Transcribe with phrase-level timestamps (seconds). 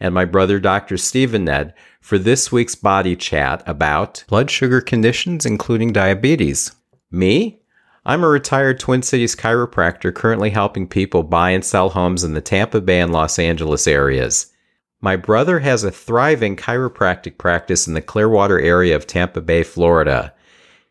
[0.00, 0.96] and my brother Dr.
[0.96, 6.72] Stephen Ned for this week's body chat about blood sugar conditions, including diabetes.
[7.10, 7.60] Me?
[8.04, 12.40] I'm a retired Twin Cities chiropractor currently helping people buy and sell homes in the
[12.40, 14.52] Tampa Bay and Los Angeles areas.
[15.00, 20.32] My brother has a thriving chiropractic practice in the Clearwater area of Tampa Bay, Florida.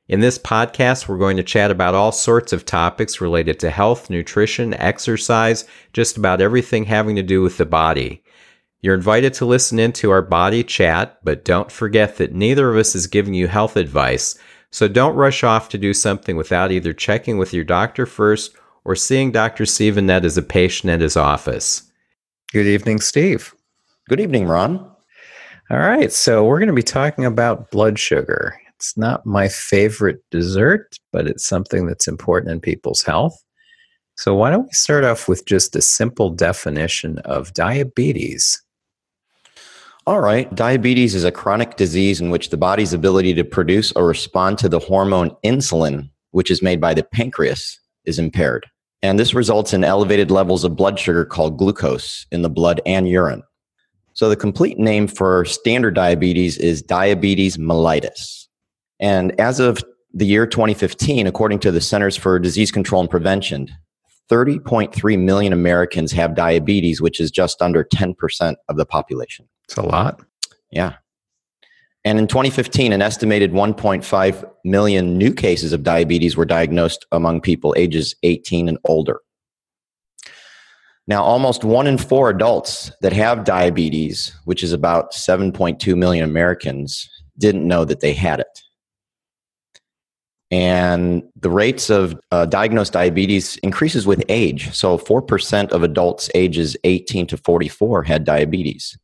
[0.07, 4.09] In this podcast, we're going to chat about all sorts of topics related to health,
[4.09, 8.21] nutrition, exercise, just about everything having to do with the body.
[8.85, 12.77] You're invited to listen in to our body chat, but don't forget that neither of
[12.77, 14.37] us is giving you health advice.
[14.69, 18.95] So don't rush off to do something without either checking with your doctor first or
[18.95, 19.65] seeing Dr.
[19.65, 21.91] Stephen Ned as a patient at his office.
[22.51, 23.55] Good evening, Steve.
[24.07, 24.77] Good evening, Ron.
[25.71, 28.55] All right, so we're going to be talking about blood sugar.
[28.75, 33.35] It's not my favorite dessert, but it's something that's important in people's health.
[34.13, 38.61] So, why don't we start off with just a simple definition of diabetes?
[40.07, 40.53] All right.
[40.53, 44.69] Diabetes is a chronic disease in which the body's ability to produce or respond to
[44.69, 48.67] the hormone insulin, which is made by the pancreas, is impaired.
[49.01, 53.09] And this results in elevated levels of blood sugar called glucose in the blood and
[53.09, 53.41] urine.
[54.13, 58.45] So the complete name for standard diabetes is diabetes mellitus.
[58.99, 59.83] And as of
[60.13, 63.69] the year 2015, according to the Centers for Disease Control and Prevention,
[64.29, 69.47] 30.3 million Americans have diabetes, which is just under 10% of the population.
[69.67, 70.21] It's a lot.
[70.71, 70.95] Yeah.
[72.03, 77.73] And in 2015, an estimated 1.5 million new cases of diabetes were diagnosed among people
[77.77, 79.21] ages 18 and older.
[81.07, 87.09] Now, almost one in four adults that have diabetes, which is about 7.2 million Americans,
[87.37, 88.61] didn't know that they had it.
[90.51, 94.73] And the rates of uh, diagnosed diabetes increases with age.
[94.75, 98.97] So 4% of adults ages 18 to 44 had diabetes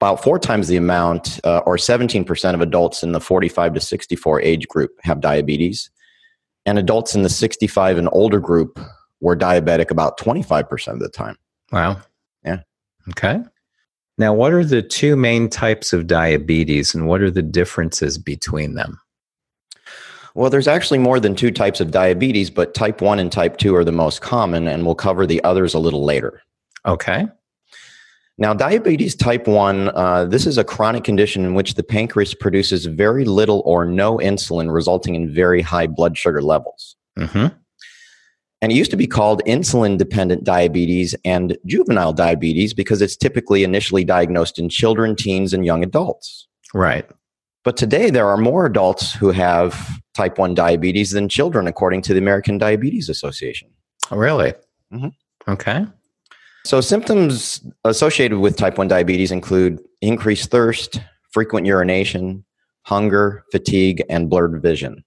[0.00, 4.40] about four times the amount, uh, or 17% of adults in the 45 to 64
[4.42, 5.90] age group have diabetes.
[6.66, 8.78] And adults in the 65 and older group
[9.20, 11.36] were diabetic about 25% of the time.
[11.72, 12.00] Wow.
[12.44, 12.60] Yeah.
[13.10, 13.40] Okay.
[14.18, 18.74] Now, what are the two main types of diabetes and what are the differences between
[18.74, 19.00] them?
[20.34, 23.74] Well, there's actually more than two types of diabetes, but type 1 and type 2
[23.74, 26.40] are the most common, and we'll cover the others a little later.
[26.86, 27.26] Okay.
[28.40, 32.86] Now, diabetes type 1, uh, this is a chronic condition in which the pancreas produces
[32.86, 36.94] very little or no insulin, resulting in very high blood sugar levels.
[37.18, 37.48] Mm-hmm.
[38.60, 43.64] And it used to be called insulin dependent diabetes and juvenile diabetes because it's typically
[43.64, 46.46] initially diagnosed in children, teens, and young adults.
[46.72, 47.08] Right.
[47.64, 52.14] But today, there are more adults who have type 1 diabetes than children, according to
[52.14, 53.68] the American Diabetes Association.
[54.12, 54.54] Oh, really?
[54.92, 55.08] Mm-hmm.
[55.50, 55.86] Okay.
[56.68, 62.44] So, symptoms associated with type 1 diabetes include increased thirst, frequent urination,
[62.82, 65.02] hunger, fatigue, and blurred vision.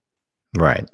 [0.58, 0.90] Right.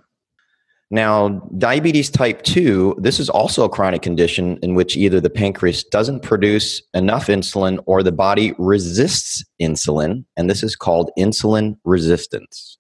[0.91, 5.85] Now, diabetes type 2, this is also a chronic condition in which either the pancreas
[5.85, 12.77] doesn't produce enough insulin or the body resists insulin, and this is called insulin resistance.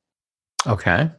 [0.67, 1.09] Okay.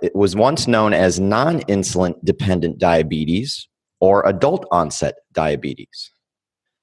[0.00, 3.66] It was once known as non insulin dependent diabetes,
[4.00, 6.10] or adult onset diabetes.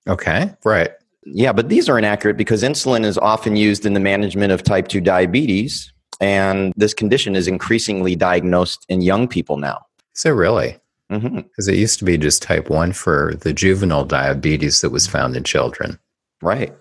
[0.07, 0.91] Okay, right.
[1.25, 4.90] Yeah, but these are inaccurate because insulin is often used in the management of type
[4.90, 9.80] 2 diabetes, and this condition is increasingly diagnosed in young people now.
[10.13, 10.77] So, really?
[11.10, 11.69] Because mm-hmm.
[11.69, 15.44] it used to be just type 1 for the juvenile diabetes that was found in
[15.44, 16.00] children.
[16.42, 16.74] Right.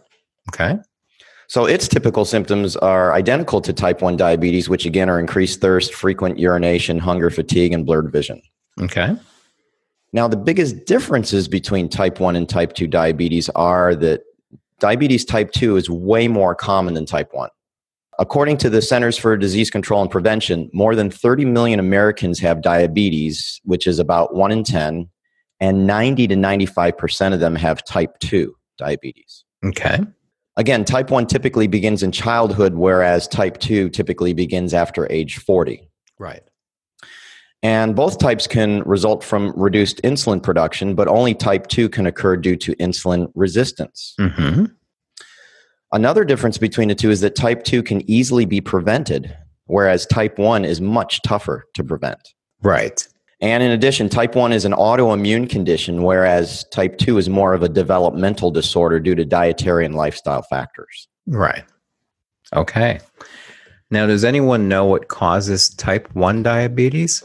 [0.49, 0.79] Okay.
[1.49, 5.93] So its typical symptoms are identical to type 1 diabetes, which again are increased thirst,
[5.93, 8.41] frequent urination, hunger, fatigue, and blurred vision.
[8.81, 9.15] Okay.
[10.13, 14.23] Now, the biggest differences between type 1 and type 2 diabetes are that
[14.79, 17.49] diabetes type 2 is way more common than type 1.
[18.19, 22.61] According to the Centers for Disease Control and Prevention, more than 30 million Americans have
[22.61, 25.09] diabetes, which is about 1 in 10,
[25.61, 29.45] and 90 to 95% of them have type 2 diabetes.
[29.65, 30.01] Okay.
[30.57, 35.89] Again, type 1 typically begins in childhood, whereas type 2 typically begins after age 40.
[36.19, 36.43] Right.
[37.63, 42.37] And both types can result from reduced insulin production, but only type 2 can occur
[42.37, 44.15] due to insulin resistance.
[44.19, 44.65] Mm-hmm.
[45.93, 49.37] Another difference between the two is that type 2 can easily be prevented,
[49.67, 52.19] whereas type 1 is much tougher to prevent.
[52.63, 53.07] Right.
[53.41, 57.63] And in addition, type 1 is an autoimmune condition, whereas type 2 is more of
[57.63, 61.09] a developmental disorder due to dietary and lifestyle factors.
[61.27, 61.65] Right.
[62.55, 63.01] Okay.
[63.91, 67.23] Now, does anyone know what causes type 1 diabetes?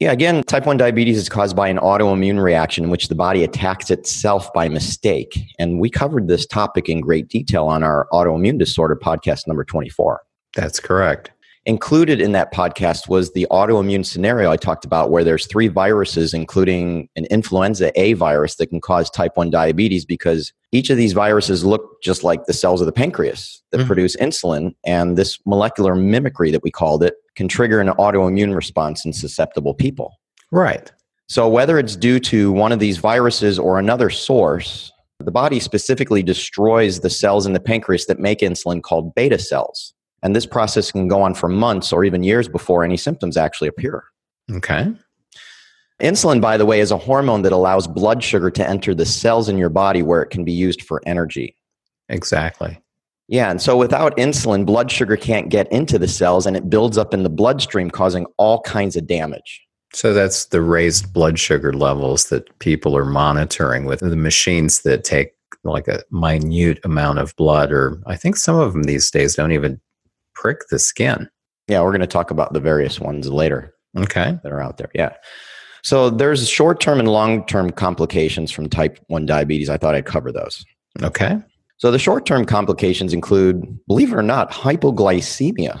[0.00, 3.42] Yeah, again, type 1 diabetes is caused by an autoimmune reaction in which the body
[3.42, 5.40] attacks itself by mistake.
[5.58, 10.20] And we covered this topic in great detail on our autoimmune disorder podcast number 24.
[10.54, 11.32] That's correct.
[11.66, 16.32] Included in that podcast was the autoimmune scenario I talked about, where there's three viruses,
[16.32, 21.12] including an influenza A virus that can cause type 1 diabetes because each of these
[21.12, 23.86] viruses look just like the cells of the pancreas that mm-hmm.
[23.88, 24.76] produce insulin.
[24.86, 29.72] And this molecular mimicry that we called it can trigger an autoimmune response in susceptible
[29.72, 30.18] people.
[30.50, 30.90] Right.
[31.28, 34.90] So, whether it's due to one of these viruses or another source,
[35.20, 39.94] the body specifically destroys the cells in the pancreas that make insulin called beta cells.
[40.24, 43.68] And this process can go on for months or even years before any symptoms actually
[43.68, 44.02] appear.
[44.50, 44.92] Okay.
[46.02, 49.48] Insulin, by the way, is a hormone that allows blood sugar to enter the cells
[49.48, 51.56] in your body where it can be used for energy.
[52.08, 52.80] Exactly.
[53.28, 56.96] Yeah, and so without insulin, blood sugar can't get into the cells and it builds
[56.96, 59.62] up in the bloodstream, causing all kinds of damage.
[59.92, 65.04] So that's the raised blood sugar levels that people are monitoring with the machines that
[65.04, 65.32] take
[65.64, 69.52] like a minute amount of blood, or I think some of them these days don't
[69.52, 69.80] even
[70.34, 71.28] prick the skin.
[71.68, 73.74] Yeah, we're going to talk about the various ones later.
[73.96, 74.38] Okay.
[74.42, 74.90] That are out there.
[74.94, 75.14] Yeah.
[75.82, 79.68] So there's short term and long term complications from type 1 diabetes.
[79.68, 80.64] I thought I'd cover those.
[81.02, 81.38] Okay.
[81.78, 85.80] So the short term complications include, believe it or not, hypoglycemia,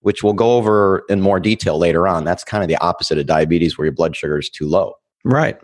[0.00, 2.24] which we'll go over in more detail later on.
[2.24, 4.94] That's kind of the opposite of diabetes, where your blood sugar is too low.
[5.24, 5.58] Right.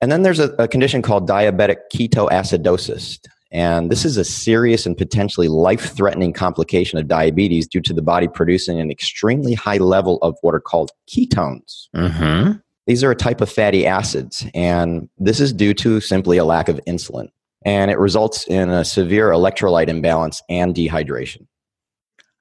[0.00, 3.18] And then there's a, a condition called diabetic ketoacidosis.
[3.52, 8.02] And this is a serious and potentially life threatening complication of diabetes due to the
[8.02, 11.88] body producing an extremely high level of what are called ketones.
[11.94, 12.52] Mm-hmm.
[12.86, 16.68] These are a type of fatty acids, and this is due to simply a lack
[16.68, 17.28] of insulin.
[17.66, 21.46] And it results in a severe electrolyte imbalance and dehydration.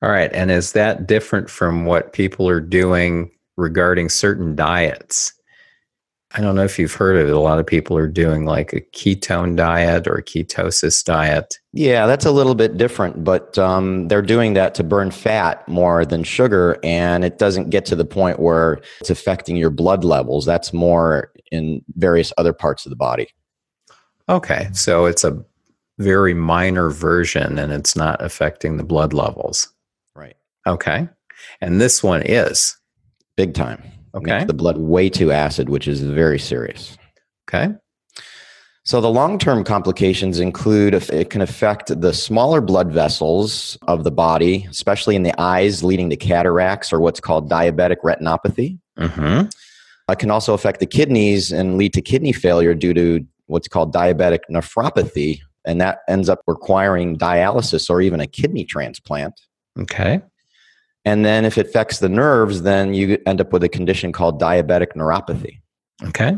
[0.02, 0.32] All right.
[0.34, 5.34] And is that different from what people are doing regarding certain diets?
[6.38, 7.34] I don't know if you've heard of it.
[7.34, 11.58] A lot of people are doing like a ketone diet or a ketosis diet.
[11.72, 16.06] Yeah, that's a little bit different, but um, they're doing that to burn fat more
[16.06, 20.46] than sugar, and it doesn't get to the point where it's affecting your blood levels.
[20.46, 23.30] That's more in various other parts of the body.
[24.28, 25.44] Okay, so it's a
[25.98, 29.72] very minor version and it's not affecting the blood levels.
[30.16, 30.36] Right.
[30.68, 31.08] Okay.
[31.62, 32.76] And this one is
[33.38, 33.84] big time.
[34.14, 34.32] Okay.
[34.32, 36.98] Makes the blood way too acid, which is very serious.
[37.48, 37.74] Okay.
[38.84, 44.68] So the long-term complications include it can affect the smaller blood vessels of the body,
[44.70, 48.78] especially in the eyes, leading to cataracts or what's called diabetic retinopathy.
[49.00, 49.48] Mm-hmm.
[50.08, 53.94] It can also affect the kidneys and lead to kidney failure due to what's called
[53.94, 59.40] diabetic nephropathy, and that ends up requiring dialysis or even a kidney transplant.
[59.80, 60.22] Okay.
[61.04, 64.42] And then if it affects the nerves, then you end up with a condition called
[64.42, 65.60] diabetic neuropathy.
[66.04, 66.38] Okay.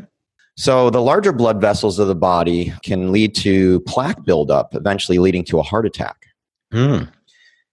[0.57, 5.45] So the larger blood vessels of the body can lead to plaque buildup, eventually leading
[5.45, 6.25] to a heart attack.
[6.73, 7.09] Mm.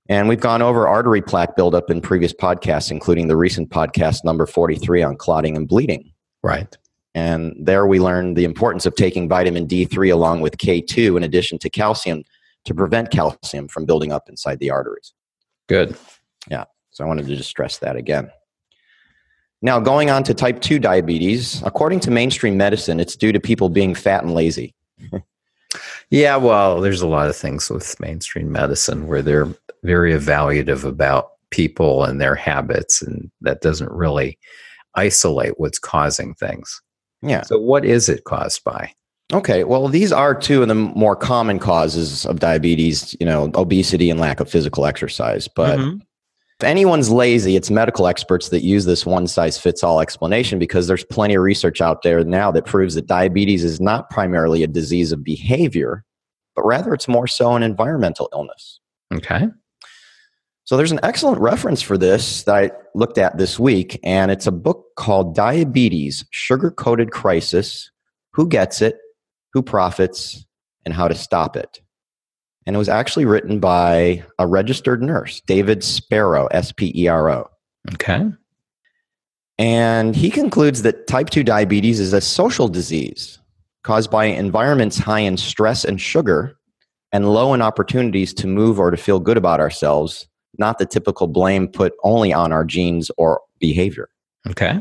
[0.09, 4.47] And we've gone over artery plaque buildup in previous podcasts, including the recent podcast number
[4.47, 6.13] 43 on clotting and bleeding.
[6.43, 6.77] Right.
[7.15, 11.59] And there we learned the importance of taking vitamin D3 along with K2 in addition
[11.59, 12.25] to calcium
[12.65, 15.13] to prevent calcium from building up inside the arteries.
[15.69, 15.97] Good.
[16.51, 16.65] Yeah.
[16.91, 18.31] So I wanted to just stress that again.
[19.63, 23.69] Now, going on to type 2 diabetes, according to mainstream medicine, it's due to people
[23.69, 24.75] being fat and lazy.
[26.11, 29.49] yeah, well, there's a lot of things with mainstream medicine where they're
[29.83, 34.39] very evaluative about people and their habits, and that doesn't really
[34.97, 36.83] isolate what's causing things.
[37.25, 37.43] Yeah.
[37.43, 38.93] So, what is it caused by?
[39.33, 44.11] Okay, well, these are two of the more common causes of diabetes, you know, obesity
[44.11, 45.49] and lack of physical exercise.
[45.49, 45.97] But mm-hmm.
[46.61, 50.87] if anyone's lazy, it's medical experts that use this one size fits all explanation because
[50.87, 54.69] there's plenty of research out there now that proves that diabetes is not primarily a
[54.69, 56.05] disease of behavior,
[56.55, 58.79] but rather it's more so an environmental illness.
[59.13, 59.49] Okay.
[60.65, 64.47] So there's an excellent reference for this that I looked at this week, and it's
[64.47, 67.91] a book called Diabetes Sugar Coated Crisis
[68.33, 68.97] Who Gets It,
[69.53, 70.47] Who Profits,
[70.87, 71.81] and How to Stop It.
[72.67, 77.29] And it was actually written by a registered nurse, David Spero, S P E R
[77.29, 77.51] O.
[77.93, 78.31] Okay.
[79.59, 83.39] And he concludes that type 2 diabetes is a social disease
[83.83, 86.57] caused by environments high in stress and sugar
[87.13, 90.27] and low in opportunities to move or to feel good about ourselves,
[90.59, 94.09] not the typical blame put only on our genes or behavior.
[94.49, 94.81] Okay.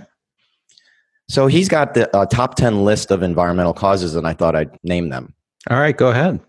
[1.30, 4.78] So he's got the uh, top 10 list of environmental causes, and I thought I'd
[4.84, 5.34] name them.
[5.70, 6.40] All right, go ahead.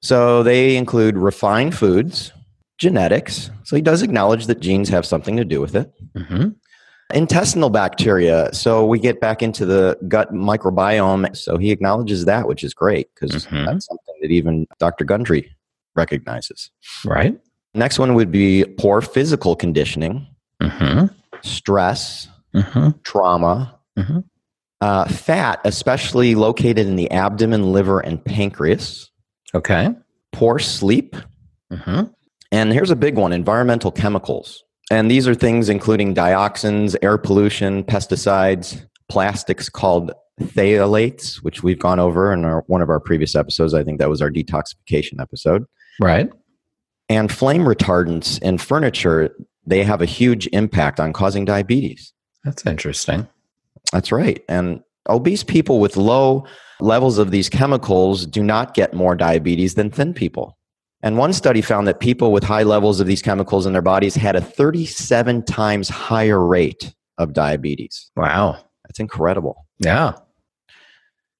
[0.00, 2.32] So they include refined foods,
[2.78, 3.50] genetics.
[3.64, 5.92] So he does acknowledge that genes have something to do with it.
[6.16, 6.48] Mm-hmm.
[7.14, 8.48] Intestinal bacteria.
[8.54, 11.36] So we get back into the gut microbiome.
[11.36, 13.66] So he acknowledges that, which is great because Mhm.
[13.66, 15.04] that's something that even Dr.
[15.04, 15.50] Gundry
[15.94, 16.70] recognizes.
[17.04, 17.38] Right.
[17.74, 20.26] Next one would be poor physical conditioning,
[20.62, 21.06] Mm-hmm.
[21.42, 22.90] stress, Mm-hmm.
[23.02, 24.24] trauma, Mhm.
[24.82, 29.10] uh, fat, especially located in the abdomen, liver, and pancreas,
[29.54, 29.88] Okay.
[30.32, 31.16] poor sleep,
[31.72, 32.02] Mm-hmm.
[32.52, 34.62] and here's a big one environmental chemicals.
[34.90, 41.98] And these are things including dioxins, air pollution, pesticides, plastics called phthalates, which we've gone
[41.98, 43.72] over in our, one of our previous episodes.
[43.72, 45.64] I think that was our detoxification episode.
[46.00, 46.30] Right.
[47.08, 49.34] And flame retardants in furniture,
[49.66, 52.12] they have a huge impact on causing diabetes.
[52.44, 53.28] That's interesting.
[53.92, 54.42] That's right.
[54.48, 56.46] And obese people with low
[56.80, 60.56] levels of these chemicals do not get more diabetes than thin people.
[61.02, 64.14] And one study found that people with high levels of these chemicals in their bodies
[64.14, 68.10] had a 37 times higher rate of diabetes.
[68.16, 68.64] Wow.
[68.84, 69.66] That's incredible.
[69.78, 70.12] Yeah.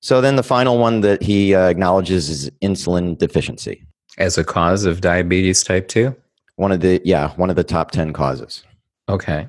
[0.00, 3.87] So then the final one that he uh, acknowledges is insulin deficiency.
[4.19, 6.14] As a cause of diabetes type 2?
[6.57, 8.62] One of the yeah, one of the top 10 causes.
[9.09, 9.49] Okay.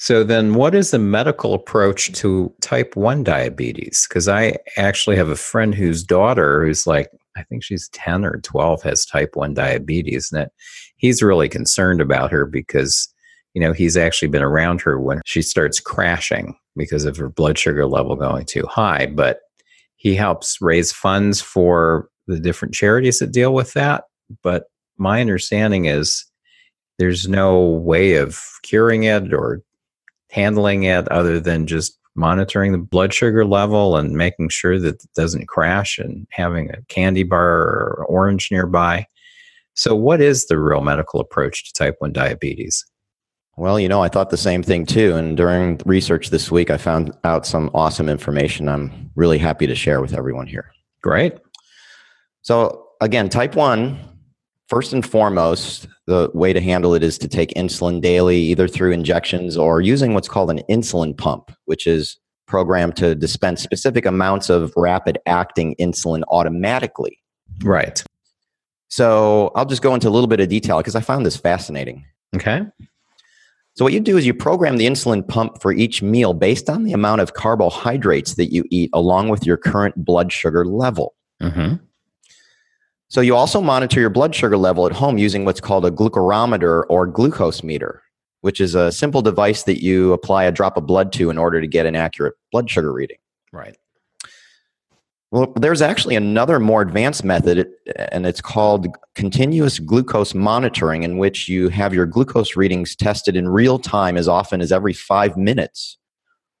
[0.00, 4.06] So then what is the medical approach to type 1 diabetes?
[4.08, 8.38] Because I actually have a friend whose daughter who's like, I think she's 10 or
[8.42, 10.30] 12 has type 1 diabetes.
[10.30, 10.52] And that
[10.98, 13.12] he's really concerned about her because,
[13.54, 17.58] you know, he's actually been around her when she starts crashing because of her blood
[17.58, 19.06] sugar level going too high.
[19.06, 19.40] But
[19.96, 24.04] he helps raise funds for the different charities that deal with that.
[24.42, 24.66] But
[24.98, 26.24] my understanding is
[26.98, 29.62] there's no way of curing it or
[30.30, 35.10] handling it other than just monitoring the blood sugar level and making sure that it
[35.14, 39.06] doesn't crash and having a candy bar or orange nearby.
[39.74, 42.84] So, what is the real medical approach to type 1 diabetes?
[43.56, 45.14] Well, you know, I thought the same thing too.
[45.16, 49.74] And during research this week, I found out some awesome information I'm really happy to
[49.74, 50.72] share with everyone here.
[51.02, 51.34] Great.
[52.48, 53.98] So, again, type 1,
[54.68, 58.92] first and foremost, the way to handle it is to take insulin daily, either through
[58.92, 64.48] injections or using what's called an insulin pump, which is programmed to dispense specific amounts
[64.48, 67.18] of rapid acting insulin automatically.
[67.62, 68.02] Right.
[68.88, 72.06] So, I'll just go into a little bit of detail because I found this fascinating.
[72.34, 72.62] Okay.
[73.74, 76.84] So, what you do is you program the insulin pump for each meal based on
[76.84, 81.14] the amount of carbohydrates that you eat, along with your current blood sugar level.
[81.42, 81.74] hmm
[83.10, 86.84] So you also monitor your blood sugar level at home using what's called a glucurometer
[86.90, 88.02] or glucose meter,
[88.42, 91.58] which is a simple device that you apply a drop of blood to in order
[91.60, 93.16] to get an accurate blood sugar reading.
[93.50, 93.78] Right.
[95.30, 97.70] Well, there's actually another more advanced method,
[98.12, 103.48] and it's called continuous glucose monitoring, in which you have your glucose readings tested in
[103.48, 105.98] real time as often as every five minutes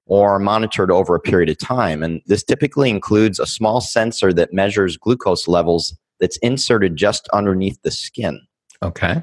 [0.04, 2.02] or monitored over a period of time.
[2.02, 7.80] And this typically includes a small sensor that measures glucose levels that's inserted just underneath
[7.82, 8.40] the skin.
[8.82, 9.22] Okay.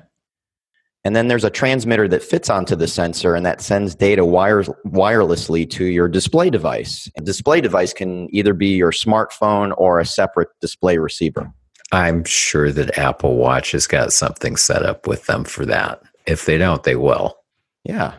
[1.03, 4.69] And then there's a transmitter that fits onto the sensor and that sends data wires,
[4.87, 7.09] wirelessly to your display device.
[7.15, 11.53] A display device can either be your smartphone or a separate display receiver.
[11.91, 16.01] I'm sure that Apple Watch has got something set up with them for that.
[16.25, 17.37] If they don't, they will.
[17.83, 18.15] Yeah.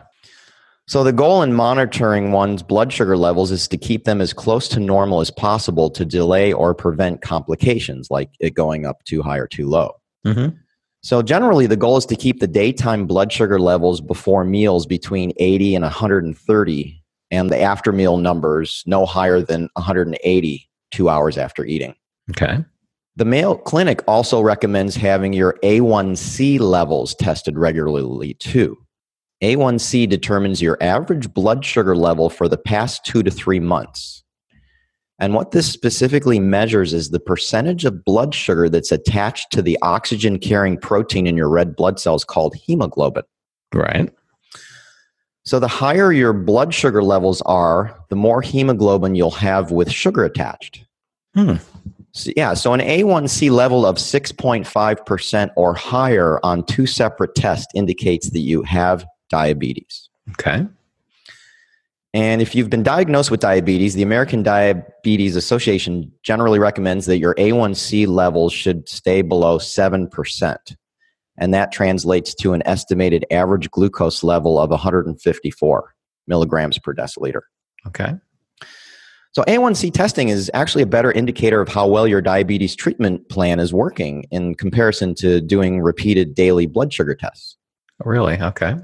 [0.87, 4.69] So the goal in monitoring one's blood sugar levels is to keep them as close
[4.69, 9.37] to normal as possible to delay or prevent complications like it going up too high
[9.37, 9.91] or too low.
[10.25, 10.55] Mm-hmm.
[11.03, 15.33] So generally, the goal is to keep the daytime blood sugar levels before meals between
[15.37, 21.65] 80 and 130, and the after meal numbers no higher than 180 two hours after
[21.65, 21.95] eating.
[22.31, 22.63] Okay.
[23.17, 28.77] The Mayo Clinic also recommends having your A1C levels tested regularly too.
[29.43, 34.23] A1C determines your average blood sugar level for the past two to three months.
[35.19, 39.77] And what this specifically measures is the percentage of blood sugar that's attached to the
[39.81, 43.23] oxygen carrying protein in your red blood cells called hemoglobin.
[43.73, 44.11] Right.
[45.43, 50.23] So, the higher your blood sugar levels are, the more hemoglobin you'll have with sugar
[50.23, 50.85] attached.
[51.33, 51.55] Hmm.
[52.11, 58.31] So, yeah, so an A1C level of 6.5% or higher on two separate tests indicates
[58.31, 60.09] that you have diabetes.
[60.31, 60.65] Okay.
[62.13, 67.35] And if you've been diagnosed with diabetes, the American Diabetes Association generally recommends that your
[67.35, 70.75] A1C levels should stay below 7%.
[71.37, 75.93] And that translates to an estimated average glucose level of 154
[76.25, 77.41] milligrams per deciliter.
[77.85, 78.15] Okay.
[79.33, 83.59] So, A1C testing is actually a better indicator of how well your diabetes treatment plan
[83.59, 87.57] is working in comparison to doing repeated daily blood sugar tests.
[88.03, 88.41] Really?
[88.41, 88.77] Okay.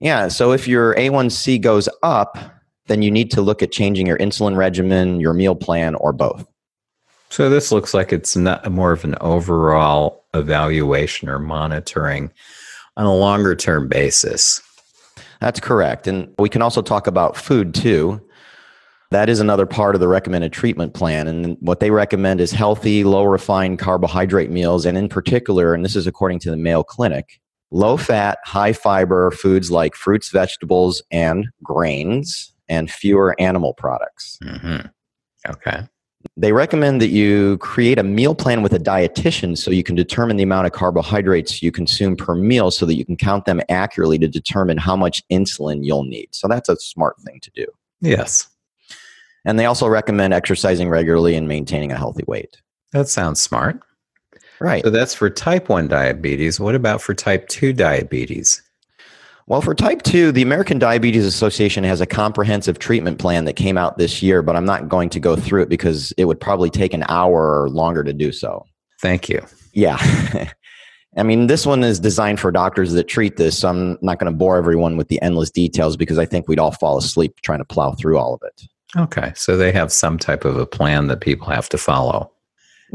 [0.00, 0.28] Yeah.
[0.28, 2.38] So, if your A1C goes up,
[2.86, 6.46] then you need to look at changing your insulin regimen, your meal plan, or both.
[7.28, 12.30] So this looks like it's not more of an overall evaluation or monitoring
[12.96, 14.62] on a longer term basis.
[15.40, 16.06] That's correct.
[16.06, 18.20] And we can also talk about food too.
[19.10, 21.28] That is another part of the recommended treatment plan.
[21.28, 24.86] And what they recommend is healthy, low refined carbohydrate meals.
[24.86, 27.40] And in particular, and this is according to the Mayo Clinic,
[27.76, 34.38] low fat, high fiber foods like fruits, vegetables, and grains and fewer animal products.
[34.42, 34.86] Mm-hmm.
[35.48, 35.86] Okay.
[36.36, 40.36] They recommend that you create a meal plan with a dietitian so you can determine
[40.36, 44.18] the amount of carbohydrates you consume per meal so that you can count them accurately
[44.18, 46.28] to determine how much insulin you'll need.
[46.32, 47.66] So that's a smart thing to do.
[48.00, 48.48] Yes.
[49.44, 52.60] And they also recommend exercising regularly and maintaining a healthy weight.
[52.92, 53.80] That sounds smart.
[54.60, 54.82] Right.
[54.84, 56.58] So that's for type 1 diabetes.
[56.58, 58.62] What about for type 2 diabetes?
[59.48, 63.78] Well, for type 2, the American Diabetes Association has a comprehensive treatment plan that came
[63.78, 66.68] out this year, but I'm not going to go through it because it would probably
[66.68, 68.66] take an hour or longer to do so.
[69.00, 69.40] Thank you.
[69.72, 69.98] Yeah.
[71.16, 74.30] I mean, this one is designed for doctors that treat this, so I'm not going
[74.30, 77.60] to bore everyone with the endless details because I think we'd all fall asleep trying
[77.60, 78.62] to plow through all of it.
[78.96, 79.32] Okay.
[79.36, 82.32] So they have some type of a plan that people have to follow.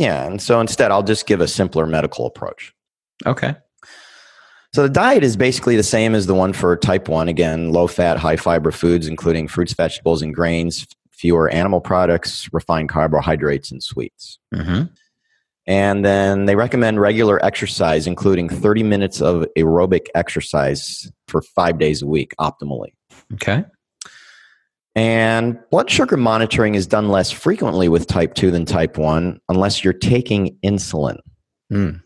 [0.02, 0.26] Yeah.
[0.26, 2.74] And so instead, I'll just give a simpler medical approach.
[3.24, 3.56] Okay.
[4.74, 7.28] So the diet is basically the same as the one for type 1.
[7.28, 12.90] Again, low fat, high fiber foods, including fruits, vegetables, and grains, fewer animal products, refined
[12.90, 14.40] carbohydrates, and sweets.
[14.56, 14.86] Mm-hmm.
[15.68, 22.02] And then they recommend regular exercise, including 30 minutes of aerobic exercise for five days
[22.02, 22.94] a week, optimally.
[23.34, 23.66] Okay.
[24.96, 29.84] And blood sugar monitoring is done less frequently with type 2 than type 1 unless
[29.84, 31.18] you're taking insulin.
[31.72, 32.02] Mm.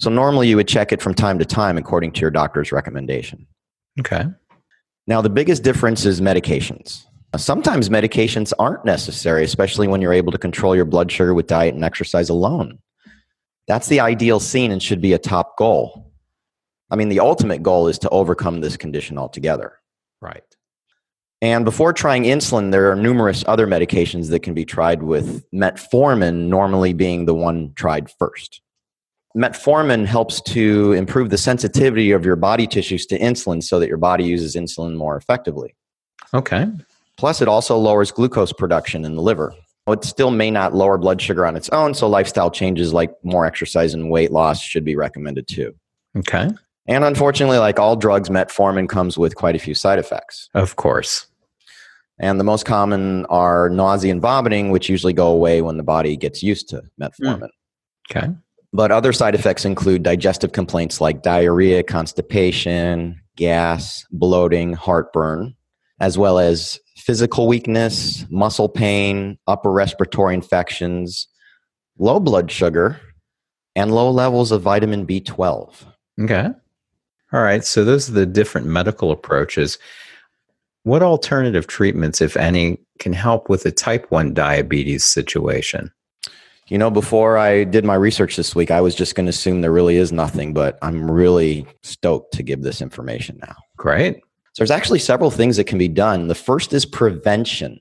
[0.00, 3.46] So normally you would check it from time to time according to your doctor's recommendation.
[4.00, 4.24] Okay.
[5.06, 7.04] Now, the biggest difference is medications.
[7.36, 11.74] Sometimes medications aren't necessary, especially when you're able to control your blood sugar with diet
[11.74, 12.78] and exercise alone.
[13.66, 16.10] That's the ideal scene and should be a top goal.
[16.90, 19.74] I mean, the ultimate goal is to overcome this condition altogether.
[20.22, 20.47] Right.
[21.40, 26.48] And before trying insulin, there are numerous other medications that can be tried with metformin
[26.48, 28.60] normally being the one tried first.
[29.36, 33.98] Metformin helps to improve the sensitivity of your body tissues to insulin so that your
[33.98, 35.76] body uses insulin more effectively.
[36.34, 36.66] Okay.
[37.16, 39.54] Plus, it also lowers glucose production in the liver.
[39.86, 43.46] It still may not lower blood sugar on its own, so lifestyle changes like more
[43.46, 45.74] exercise and weight loss should be recommended too.
[46.16, 46.48] Okay.
[46.88, 50.48] And unfortunately, like all drugs, metformin comes with quite a few side effects.
[50.54, 51.27] Of course.
[52.20, 56.16] And the most common are nausea and vomiting, which usually go away when the body
[56.16, 57.40] gets used to metformin.
[57.40, 57.48] Mm.
[58.10, 58.28] Okay.
[58.72, 65.54] But other side effects include digestive complaints like diarrhea, constipation, gas, bloating, heartburn,
[66.00, 71.28] as well as physical weakness, muscle pain, upper respiratory infections,
[71.98, 73.00] low blood sugar,
[73.74, 75.72] and low levels of vitamin B12.
[76.20, 76.48] Okay.
[77.32, 77.64] All right.
[77.64, 79.78] So those are the different medical approaches.
[80.84, 85.90] What alternative treatments, if any, can help with a type 1 diabetes situation?
[86.68, 89.62] You know, before I did my research this week, I was just going to assume
[89.62, 93.56] there really is nothing, but I'm really stoked to give this information now.
[93.76, 94.16] Great.
[94.52, 96.28] So there's actually several things that can be done.
[96.28, 97.80] The first is prevention,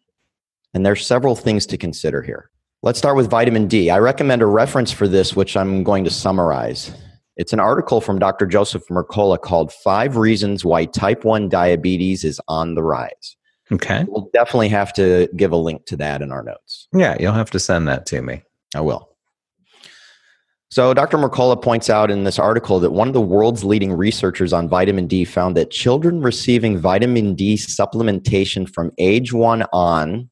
[0.73, 2.49] and there's several things to consider here.
[2.83, 3.89] Let's start with vitamin D.
[3.89, 6.93] I recommend a reference for this, which I'm going to summarize.
[7.37, 8.47] It's an article from Dr.
[8.47, 13.37] Joseph Mercola called Five Reasons Why Type 1 Diabetes is on the Rise.
[13.71, 14.05] Okay.
[14.07, 16.87] We'll definitely have to give a link to that in our notes.
[16.93, 18.41] Yeah, you'll have to send that to me.
[18.75, 19.09] I will.
[20.69, 21.17] So, Dr.
[21.17, 25.07] Mercola points out in this article that one of the world's leading researchers on vitamin
[25.07, 30.29] D found that children receiving vitamin D supplementation from age one on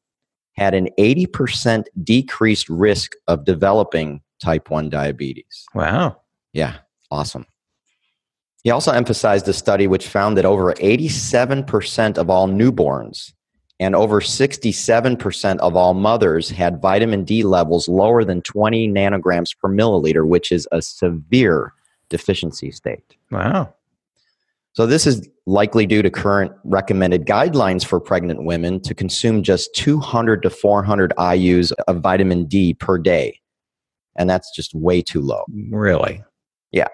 [0.56, 5.66] had an 80% decreased risk of developing type 1 diabetes.
[5.74, 6.20] Wow.
[6.52, 6.76] Yeah,
[7.16, 7.46] awesome.
[8.62, 13.32] He also emphasized a study which found that over 87% of all newborns
[13.78, 19.68] and over 67% of all mothers had vitamin D levels lower than 20 nanograms per
[19.68, 21.72] milliliter, which is a severe
[22.08, 23.16] deficiency state.
[23.30, 23.72] Wow.
[24.72, 29.74] So, this is likely due to current recommended guidelines for pregnant women to consume just
[29.74, 33.40] 200 to 400 IUs of vitamin D per day.
[34.18, 35.44] And that's just way too low.
[35.70, 36.22] Really?
[36.72, 36.88] Yeah.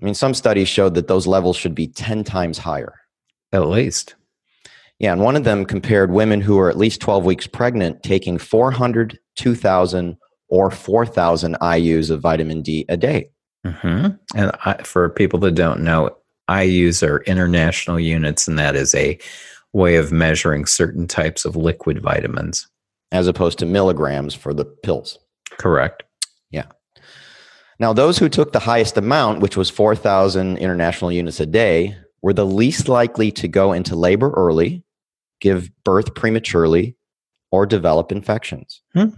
[0.00, 2.94] I mean, some studies showed that those levels should be 10 times higher.
[3.52, 4.14] At least.
[4.98, 5.12] Yeah.
[5.12, 9.18] And one of them compared women who are at least 12 weeks pregnant taking 400,
[9.36, 10.16] 2,000,
[10.48, 13.30] or 4,000 IUs of vitamin D a day.
[13.66, 14.38] Mm-hmm.
[14.38, 16.16] And I, for people that don't know,
[16.48, 19.18] IUs are international units, and that is a
[19.72, 22.68] way of measuring certain types of liquid vitamins.
[23.12, 25.18] As opposed to milligrams for the pills.
[25.58, 26.02] Correct.
[26.50, 26.66] Yeah.
[27.78, 32.32] Now, those who took the highest amount, which was 4,000 international units a day, were
[32.32, 34.82] the least likely to go into labor early,
[35.40, 36.96] give birth prematurely,
[37.50, 38.82] or develop infections.
[38.94, 39.10] Hmm.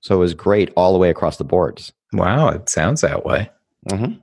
[0.00, 1.92] So it was great all the way across the boards.
[2.12, 3.50] Wow, it sounds that way.
[3.90, 4.20] Mm-hmm.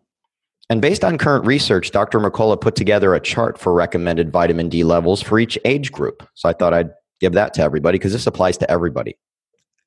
[0.69, 2.19] And based on current research, Dr.
[2.19, 6.27] Mercola put together a chart for recommended vitamin D levels for each age group.
[6.33, 9.17] So I thought I'd give that to everybody because this applies to everybody.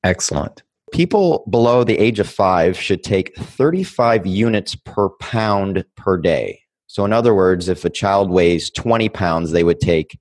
[0.03, 0.63] Excellent.
[0.91, 6.61] People below the age of five should take 35 units per pound per day.
[6.87, 10.19] So, in other words, if a child weighs 20 pounds, they would take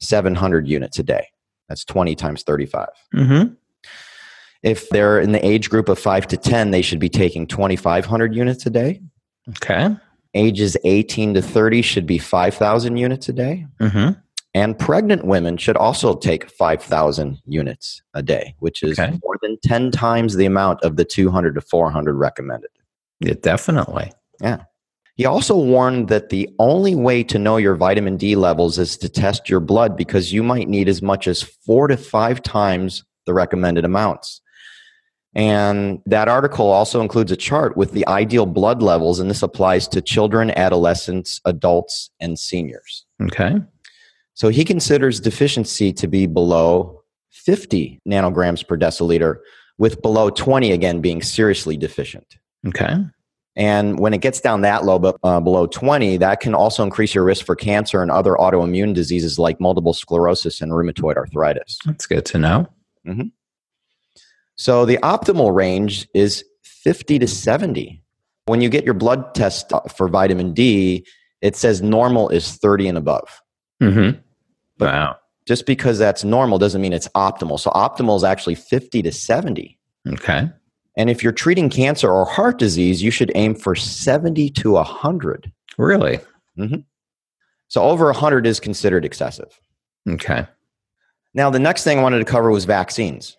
[0.00, 1.26] 700 units a day.
[1.68, 2.88] That's 20 times 35.
[3.14, 3.54] Mm-hmm.
[4.62, 8.34] If they're in the age group of 5 to 10, they should be taking 2,500
[8.34, 9.00] units a day.
[9.48, 9.96] Okay.
[10.34, 13.66] Ages 18 to 30 should be 5,000 units a day.
[13.80, 14.18] Mm-hmm.
[14.56, 19.18] And pregnant women should also take 5,000 units a day, which is okay.
[19.22, 22.70] more than 10 times the amount of the 200 to 400 recommended.
[23.20, 24.14] Yeah, definitely.
[24.40, 24.62] Yeah.
[25.16, 29.10] He also warned that the only way to know your vitamin D levels is to
[29.10, 33.34] test your blood because you might need as much as four to five times the
[33.34, 34.40] recommended amounts.
[35.34, 39.86] And that article also includes a chart with the ideal blood levels, and this applies
[39.88, 43.04] to children, adolescents, adults, and seniors.
[43.22, 43.56] Okay.
[44.36, 49.38] So he considers deficiency to be below 50 nanograms per deciliter,
[49.78, 52.36] with below 20 again being seriously deficient.
[52.66, 52.96] Okay.
[53.56, 57.14] And when it gets down that low, but uh, below 20, that can also increase
[57.14, 61.78] your risk for cancer and other autoimmune diseases like multiple sclerosis and rheumatoid arthritis.
[61.86, 62.68] That's good to know.
[63.06, 63.28] Mm-hmm.
[64.56, 68.02] So the optimal range is 50 to 70.
[68.44, 71.06] When you get your blood test uh, for vitamin D,
[71.40, 73.40] it says normal is 30 and above.
[73.82, 74.18] Mm-hmm.
[74.78, 75.16] But wow.
[75.46, 77.58] just because that's normal doesn't mean it's optimal.
[77.58, 79.78] So optimal is actually 50 to 70.
[80.08, 80.50] Okay.
[80.96, 85.52] And if you're treating cancer or heart disease, you should aim for 70 to 100.
[85.78, 86.20] Really?
[86.58, 86.80] Mm-hmm.
[87.68, 89.60] So over 100 is considered excessive.
[90.08, 90.46] Okay.
[91.34, 93.36] Now, the next thing I wanted to cover was vaccines.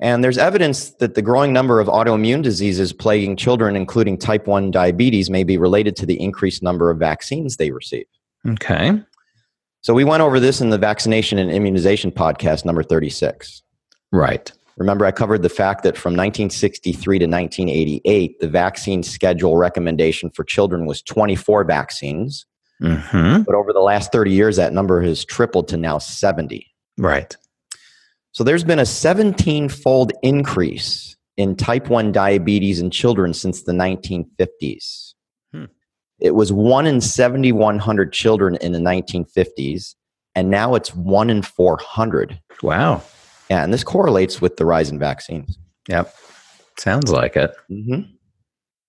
[0.00, 4.70] And there's evidence that the growing number of autoimmune diseases plaguing children, including type 1
[4.70, 8.06] diabetes, may be related to the increased number of vaccines they receive.
[8.48, 9.00] Okay.
[9.84, 13.62] So we went over this in the vaccination and immunization podcast number 36.
[14.12, 14.50] Right.
[14.78, 20.42] Remember, I covered the fact that from 1963 to 1988, the vaccine schedule recommendation for
[20.42, 22.46] children was 24 vaccines.
[22.82, 23.42] Mm-hmm.
[23.42, 26.66] But over the last 30 years, that number has tripled to now 70.
[26.96, 27.36] Right.
[28.32, 33.72] So there's been a 17 fold increase in type 1 diabetes in children since the
[33.72, 35.12] 1950s.
[36.24, 39.94] It was 1 in 7,100 children in the 1950s,
[40.34, 42.40] and now it's 1 in 400.
[42.62, 43.02] Wow.
[43.50, 45.58] Yeah, and this correlates with the rise in vaccines.
[45.86, 46.14] Yep.
[46.78, 47.54] Sounds like it.
[47.70, 48.10] Mm-hmm.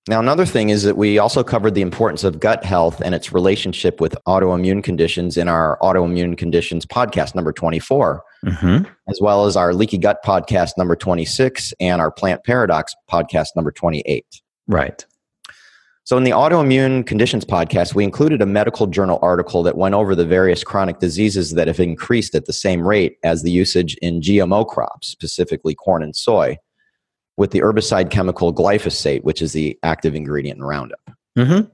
[0.07, 3.33] Now, another thing is that we also covered the importance of gut health and its
[3.33, 8.89] relationship with autoimmune conditions in our autoimmune conditions podcast number 24, mm-hmm.
[9.09, 13.73] as well as our leaky gut podcast number 26 and our plant paradox podcast number
[13.73, 14.25] 28.
[14.67, 15.05] Right.
[16.05, 20.13] So, in the autoimmune conditions podcast, we included a medical journal article that went over
[20.13, 24.21] the various chronic diseases that have increased at the same rate as the usage in
[24.21, 26.57] GMO crops, specifically corn and soy
[27.37, 30.99] with the herbicide chemical glyphosate, which is the active ingredient in Roundup.
[31.35, 31.71] Mm-hmm.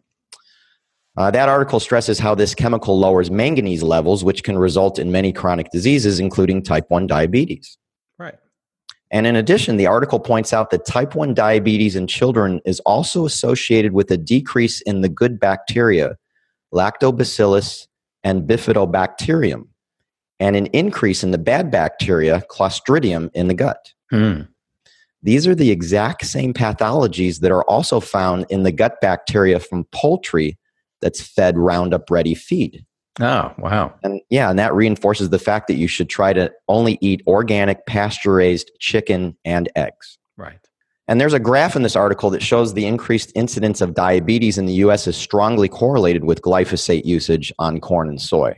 [1.17, 5.33] Uh, that article stresses how this chemical lowers manganese levels, which can result in many
[5.33, 7.77] chronic diseases, including type 1 diabetes.
[9.11, 13.25] And in addition, the article points out that type 1 diabetes in children is also
[13.25, 16.17] associated with a decrease in the good bacteria,
[16.73, 17.87] lactobacillus
[18.23, 19.67] and bifidobacterium,
[20.39, 23.93] and an increase in the bad bacteria, clostridium, in the gut.
[24.13, 24.47] Mm.
[25.21, 29.85] These are the exact same pathologies that are also found in the gut bacteria from
[29.91, 30.57] poultry
[31.01, 32.85] that's fed Roundup Ready feed.
[33.19, 33.93] Oh, wow.
[34.03, 37.85] And yeah, and that reinforces the fact that you should try to only eat organic,
[37.85, 40.17] pasture raised chicken and eggs.
[40.37, 40.59] Right.
[41.07, 44.65] And there's a graph in this article that shows the increased incidence of diabetes in
[44.65, 48.57] the US is strongly correlated with glyphosate usage on corn and soy.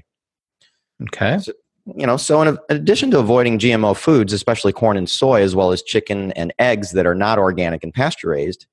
[1.01, 1.39] Okay.
[1.39, 1.51] So,
[1.97, 5.71] you know, so in addition to avoiding GMO foods, especially corn and soy, as well
[5.71, 8.67] as chicken and eggs that are not organic and pasture raised,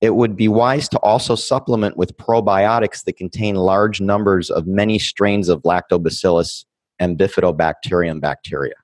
[0.00, 4.98] it would be wise to also supplement with probiotics that contain large numbers of many
[4.98, 6.64] strains of lactobacillus
[6.98, 8.74] and bifidobacterium bacteria.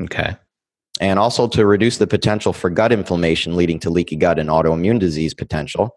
[0.00, 0.36] Okay.
[1.00, 4.98] And also to reduce the potential for gut inflammation leading to leaky gut and autoimmune
[4.98, 5.94] disease potential.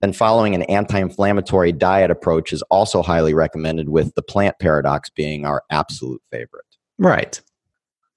[0.00, 5.44] Then following an anti-inflammatory diet approach is also highly recommended with the plant paradox being
[5.44, 6.64] our absolute favorite.
[6.98, 7.40] Right.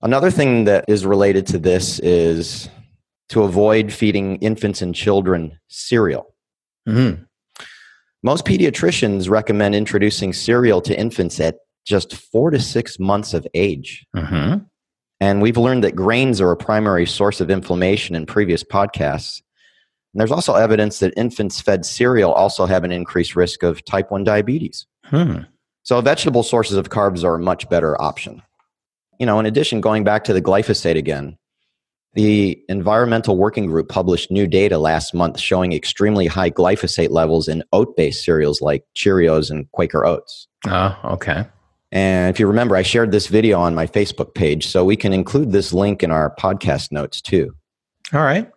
[0.02, 2.70] Another thing that is related to this is
[3.30, 6.36] to avoid feeding infants and children cereal.
[6.88, 7.24] Mm-hmm.
[8.24, 14.06] Most pediatricians recommend introducing cereal to infants at just four to six months of age.
[14.16, 14.64] Mm-hmm.
[15.20, 19.42] And we've learned that grains are a primary source of inflammation in previous podcasts.
[20.14, 24.12] And there's also evidence that infants fed cereal also have an increased risk of type
[24.12, 24.86] 1 diabetes.
[25.06, 25.40] Hmm.
[25.84, 28.42] So vegetable sources of carbs are a much better option.
[29.20, 31.38] You know, in addition, going back to the glyphosate again,
[32.16, 37.64] the Environmental Working Group published new data last month showing extremely high glyphosate levels in
[37.74, 40.48] oat based cereals like Cheerios and Quaker Oats.
[40.66, 41.46] Oh, okay.
[41.92, 45.14] And if you remember, I shared this video on my Facebook page, so we can
[45.14, 47.56] include this link in our podcast notes too.
[48.14, 48.50] All right.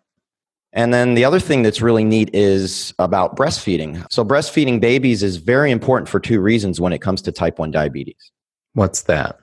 [0.72, 4.04] And then the other thing that's really neat is about breastfeeding.
[4.10, 7.70] So, breastfeeding babies is very important for two reasons when it comes to type 1
[7.70, 8.30] diabetes.
[8.74, 9.38] What's that?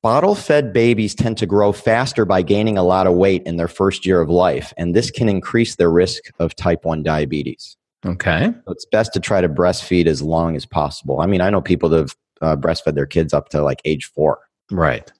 [0.00, 3.66] Bottle fed babies tend to grow faster by gaining a lot of weight in their
[3.66, 7.76] first year of life, and this can increase their risk of type 1 diabetes.
[8.06, 8.52] Okay.
[8.64, 11.20] So it's best to try to breastfeed as long as possible.
[11.20, 14.04] I mean, I know people that have uh, breastfed their kids up to like age
[14.04, 14.38] four.
[14.70, 15.10] Right.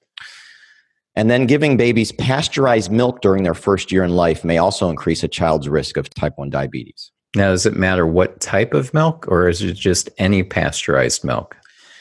[1.15, 5.23] And then giving babies pasteurized milk during their first year in life may also increase
[5.23, 7.11] a child's risk of type 1 diabetes.
[7.35, 11.57] Now, does it matter what type of milk or is it just any pasteurized milk?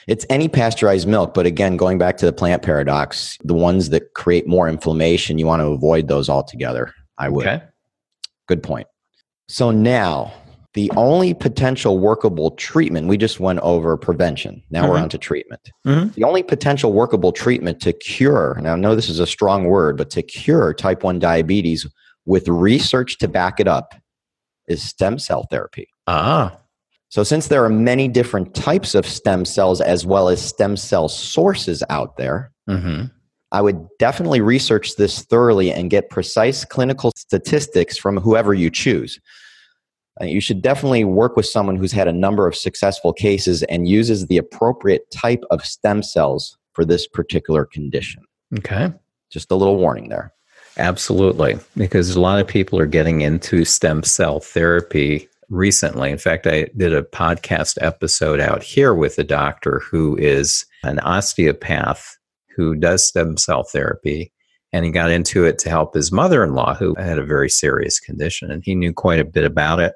[0.08, 4.14] It's any pasteurized milk, but again, going back to the plant paradox, the ones that
[4.14, 6.92] create more inflammation, you want to avoid those altogether.
[7.18, 7.46] I would.
[7.46, 7.62] Okay.
[8.46, 8.86] Good point.
[9.48, 10.32] So now,
[10.74, 14.62] the only potential workable treatment, we just went over prevention.
[14.70, 15.02] Now we're Mhm.
[15.02, 15.70] on to treatment.
[15.86, 16.14] Mhm.
[16.14, 19.98] The only potential workable treatment to cure, now I know this is a strong word,
[19.98, 21.86] but to cure type 1 diabetes
[22.24, 23.94] with research to back it up
[24.68, 25.88] is stem cell therapy.
[26.06, 26.56] Ah,
[27.10, 31.08] So, since there are many different types of stem cells as well as stem cell
[31.08, 33.04] sources out there, hmm
[33.50, 39.18] I would definitely research this thoroughly and get precise clinical statistics from whoever you choose.
[40.20, 43.88] Uh, You should definitely work with someone who's had a number of successful cases and
[43.88, 48.22] uses the appropriate type of stem cells for this particular condition.
[48.58, 48.92] okay.
[49.30, 50.32] Just a little warning there.
[50.76, 51.58] Absolutely.
[51.74, 56.10] Because a lot of people are getting into stem cell therapy recently.
[56.10, 60.98] In fact, I did a podcast episode out here with a doctor who is an
[61.00, 62.16] osteopath
[62.56, 64.32] who does stem cell therapy.
[64.72, 67.48] And he got into it to help his mother in law, who had a very
[67.48, 68.50] serious condition.
[68.50, 69.94] And he knew quite a bit about it.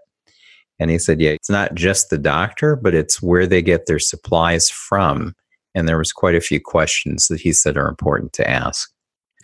[0.79, 3.99] And he said, yeah, it's not just the doctor, but it's where they get their
[3.99, 5.35] supplies from.
[5.75, 8.91] And there was quite a few questions that he said are important to ask.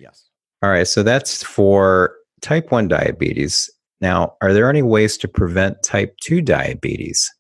[0.00, 0.24] Yes.
[0.62, 3.70] All right, so that's for type 1 diabetes.
[4.00, 7.30] Now, are there any ways to prevent type 2 diabetes?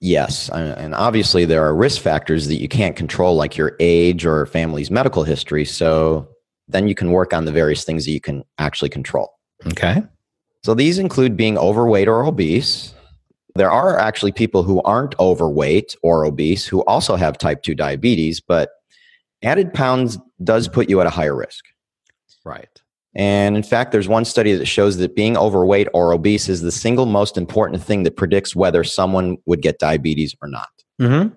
[0.00, 0.48] Yes.
[0.50, 4.90] And obviously, there are risk factors that you can't control, like your age or family's
[4.90, 5.64] medical history.
[5.64, 6.28] So
[6.68, 9.32] then you can work on the various things that you can actually control.
[9.66, 10.02] Okay.
[10.64, 12.94] So these include being overweight or obese.
[13.54, 18.40] There are actually people who aren't overweight or obese who also have type 2 diabetes,
[18.40, 18.70] but
[19.42, 21.64] added pounds does put you at a higher risk.
[22.44, 22.68] Right.
[23.18, 26.70] And in fact, there's one study that shows that being overweight or obese is the
[26.70, 30.68] single most important thing that predicts whether someone would get diabetes or not.
[31.02, 31.34] Mm-hmm.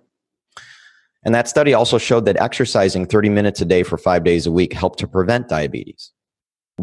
[1.24, 4.52] And that study also showed that exercising 30 minutes a day for five days a
[4.52, 6.12] week helped to prevent diabetes.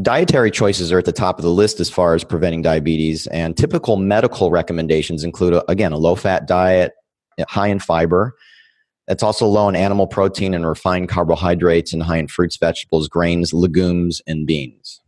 [0.02, 3.56] Dietary choices are at the top of the list as far as preventing diabetes, and
[3.56, 6.92] typical medical recommendations include, again, a low fat diet,
[7.48, 8.34] high in fiber.
[9.08, 13.52] It's also low in animal protein and refined carbohydrates, and high in fruits, vegetables, grains,
[13.52, 15.00] legumes, and beans.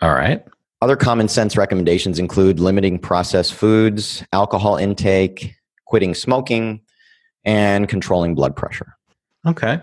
[0.00, 0.44] All right.
[0.82, 5.54] Other common sense recommendations include limiting processed foods, alcohol intake,
[5.86, 6.82] quitting smoking,
[7.44, 8.94] and controlling blood pressure.
[9.46, 9.80] Okay.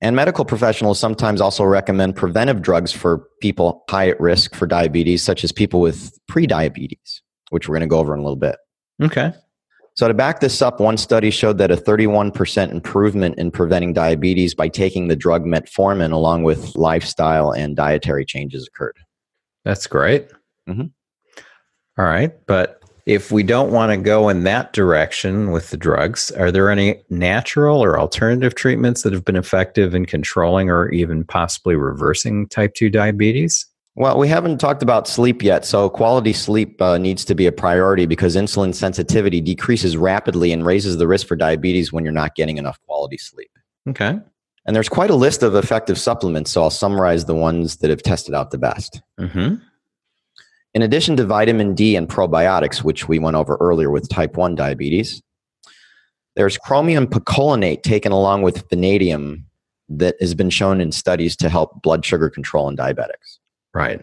[0.00, 5.22] And medical professionals sometimes also recommend preventive drugs for people high at risk for diabetes,
[5.22, 8.56] such as people with prediabetes, which we're going to go over in a little bit.
[9.02, 9.32] Okay.
[9.98, 14.54] So, to back this up, one study showed that a 31% improvement in preventing diabetes
[14.54, 18.94] by taking the drug metformin along with lifestyle and dietary changes occurred.
[19.64, 20.28] That's great.
[20.68, 20.92] Mhm.
[21.98, 22.32] All right.
[22.46, 26.70] But if we don't want to go in that direction with the drugs, are there
[26.70, 32.46] any natural or alternative treatments that have been effective in controlling or even possibly reversing
[32.46, 33.66] type 2 diabetes?
[33.98, 35.64] Well, we haven't talked about sleep yet.
[35.64, 40.64] So, quality sleep uh, needs to be a priority because insulin sensitivity decreases rapidly and
[40.64, 43.50] raises the risk for diabetes when you're not getting enough quality sleep.
[43.88, 44.16] Okay.
[44.66, 46.52] And there's quite a list of effective supplements.
[46.52, 49.02] So, I'll summarize the ones that have tested out the best.
[49.18, 49.56] Mm-hmm.
[50.74, 54.54] In addition to vitamin D and probiotics, which we went over earlier with type 1
[54.54, 55.20] diabetes,
[56.36, 59.44] there's chromium picolinate taken along with vanadium
[59.88, 63.38] that has been shown in studies to help blood sugar control in diabetics.
[63.74, 64.02] Right.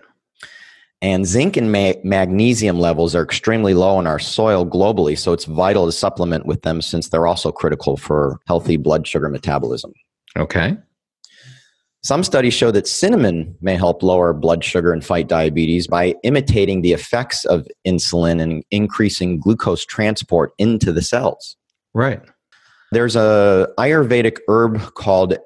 [1.02, 5.46] And zinc and ma- magnesium levels are extremely low in our soil globally, so it's
[5.46, 9.94] vital to supplement with them since they're also critical for healthy blood sugar metabolism.
[10.38, 10.78] Okay.
[12.06, 16.82] Some studies show that cinnamon may help lower blood sugar and fight diabetes by imitating
[16.82, 21.58] the effects of insulin and increasing glucose transport into the cells.
[21.96, 22.22] Right.
[22.92, 25.38] There's a Ayurvedic herb called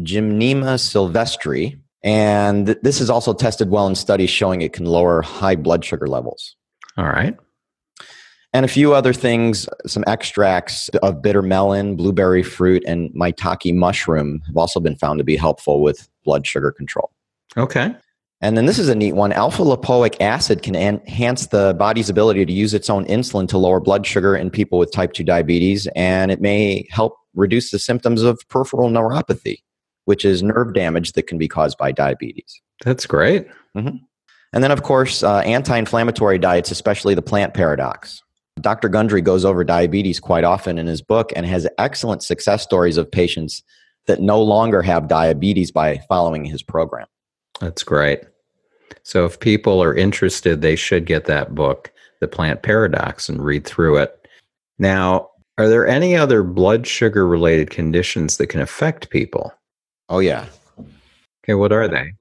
[0.00, 5.56] Gymnema sylvestre, and this is also tested well in studies showing it can lower high
[5.56, 6.56] blood sugar levels.
[6.96, 7.36] All right.
[8.54, 14.40] And a few other things, some extracts of bitter melon, blueberry fruit, and maitake mushroom
[14.46, 17.10] have also been found to be helpful with blood sugar control.
[17.56, 17.94] Okay.
[18.40, 19.32] And then this is a neat one.
[19.32, 23.80] Alpha lipoic acid can enhance the body's ability to use its own insulin to lower
[23.80, 28.22] blood sugar in people with type 2 diabetes, and it may help reduce the symptoms
[28.22, 29.58] of peripheral neuropathy,
[30.08, 32.62] which is nerve damage that can be caused by diabetes.
[32.82, 33.46] That's great.
[34.54, 38.22] And then, of course, uh, anti inflammatory diets, especially the plant paradox.
[38.58, 38.88] Dr.
[38.88, 43.10] Gundry goes over diabetes quite often in his book and has excellent success stories of
[43.10, 43.62] patients
[44.06, 47.06] that no longer have diabetes by following his program.
[47.60, 48.20] That's great.
[49.02, 51.92] So if people are interested, they should get that book,
[52.22, 54.26] The Plant Paradox, and read through it.
[54.78, 59.52] Now, are there any other blood sugar related conditions that can affect people?
[60.08, 60.46] Oh, yeah.
[61.44, 62.12] Okay, what are they?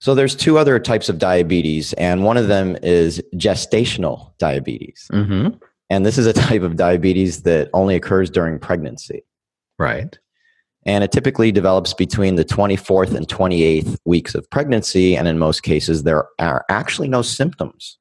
[0.00, 5.08] So there's two other types of diabetes, and one of them is gestational diabetes.
[5.12, 5.56] Mm-hmm.
[5.90, 9.24] And this is a type of diabetes that only occurs during pregnancy.
[9.78, 10.18] Right.
[10.86, 15.16] And it typically develops between the 24th and 28th weeks of pregnancy.
[15.16, 17.98] And in most cases, there are actually no symptoms.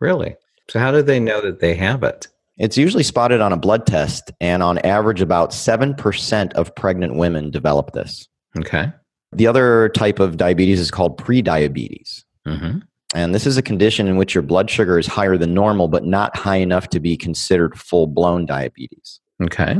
[0.00, 0.36] Really?
[0.68, 2.28] So how do they know that they have it?
[2.58, 7.50] It's usually spotted on a blood test, and on average, about 7% of pregnant women
[7.50, 8.28] develop this.
[8.58, 8.92] Okay.
[9.32, 12.24] The other type of diabetes is called prediabetes.
[12.46, 12.78] Mm-hmm.
[13.14, 16.04] And this is a condition in which your blood sugar is higher than normal, but
[16.04, 19.20] not high enough to be considered full blown diabetes.
[19.42, 19.76] Okay.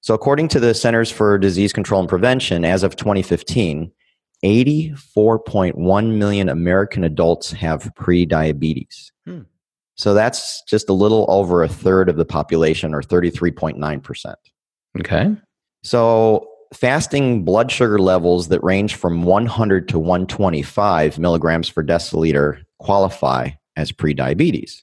[0.00, 3.90] So, according to the Centers for Disease Control and Prevention, as of 2015,
[4.44, 9.12] 84.1 million American adults have prediabetes.
[9.24, 9.42] Hmm.
[9.94, 14.34] So, that's just a little over a third of the population, or 33.9%.
[15.00, 15.36] Okay.
[15.84, 23.50] So, fasting blood sugar levels that range from 100 to 125 milligrams per deciliter qualify
[23.76, 24.82] as prediabetes.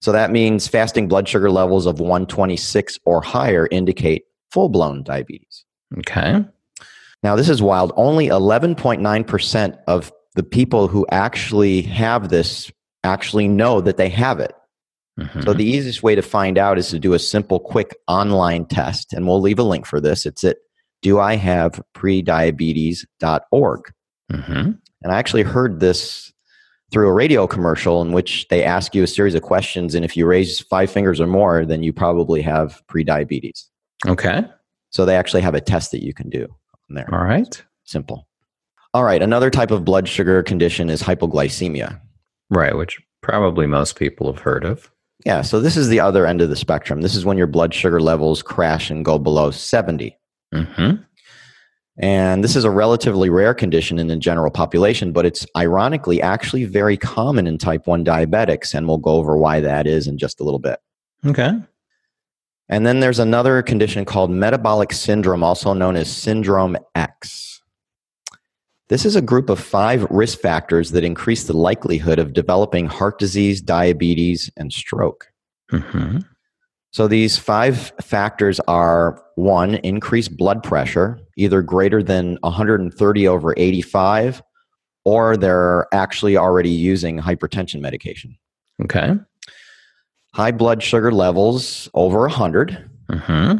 [0.00, 5.64] So that means fasting blood sugar levels of 126 or higher indicate full blown diabetes.
[5.98, 6.44] Okay.
[7.22, 7.92] Now, this is wild.
[7.96, 12.72] Only 11.9% of the people who actually have this
[13.04, 14.52] actually know that they have it.
[15.20, 15.44] Mhm.
[15.44, 19.12] So the easiest way to find out is to do a simple, quick online test,
[19.12, 20.24] and we'll leave a link for this.
[20.24, 20.56] It's at
[21.04, 23.92] doihaveprediabetes.org.
[24.30, 24.78] Mhm.
[25.02, 26.32] And I actually heard this
[26.90, 30.16] through a radio commercial in which they ask you a series of questions, and if
[30.16, 33.64] you raise five fingers or more, then you probably have prediabetes.
[34.06, 34.44] Okay.
[34.90, 37.08] So they actually have a test that you can do on there.
[37.12, 37.62] All right.
[37.84, 38.28] Simple.
[38.94, 41.98] All right, another type of blood sugar condition is hypoglycemia.
[42.50, 44.90] Right, which probably most people have heard of.
[45.24, 47.00] Yeah, so this is the other end of the spectrum.
[47.00, 50.16] This is when your blood sugar levels crash and go below 70.
[50.52, 51.02] Mm-hmm.
[51.98, 56.64] And this is a relatively rare condition in the general population, but it's ironically actually
[56.64, 58.74] very common in type 1 diabetics.
[58.74, 60.80] And we'll go over why that is in just a little bit.
[61.24, 61.52] Okay.
[62.68, 67.51] And then there's another condition called metabolic syndrome, also known as Syndrome X.
[68.92, 73.18] This is a group of five risk factors that increase the likelihood of developing heart
[73.18, 75.32] disease, diabetes, and stroke.
[75.72, 76.18] Mm-hmm.
[76.90, 84.42] So these five factors are one, increased blood pressure, either greater than 130 over 85,
[85.06, 88.36] or they're actually already using hypertension medication.
[88.82, 89.14] Okay.
[90.34, 93.56] High blood sugar levels over 100, Mm-hmm.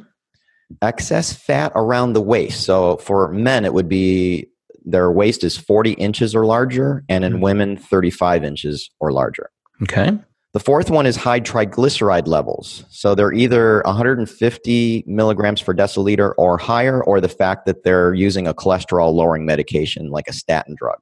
[0.82, 2.64] excess fat around the waist.
[2.66, 4.51] So for men, it would be
[4.84, 7.40] their waist is 40 inches or larger, and in Mhm.
[7.40, 9.50] women, 35 inches or larger.
[9.82, 10.18] Okay.
[10.52, 12.84] The fourth one is high triglyceride levels.
[12.90, 18.46] So they're either 150 milligrams per deciliter or higher, or the fact that they're using
[18.46, 20.98] a cholesterol lowering medication like a statin drug.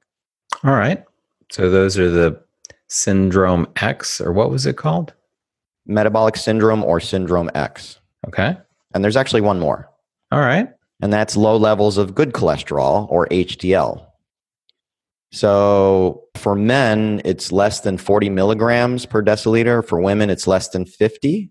[0.63, 1.05] All right.
[1.51, 2.41] So those are the
[2.89, 5.15] syndrome X, or what was it called?
[5.87, 7.99] Metabolic syndrome or syndrome X.
[8.29, 8.57] Okay.
[8.95, 9.89] And there's actually one more,
[10.33, 10.69] All right.
[11.03, 14.07] And that's low levels of good cholesterol or HDL.
[15.33, 19.87] So for men, it's less than 40 milligrams per deciliter.
[19.87, 21.51] For women, it's less than 50.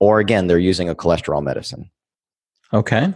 [0.00, 1.90] Or again, they're using a cholesterol medicine.
[2.72, 3.12] Okay.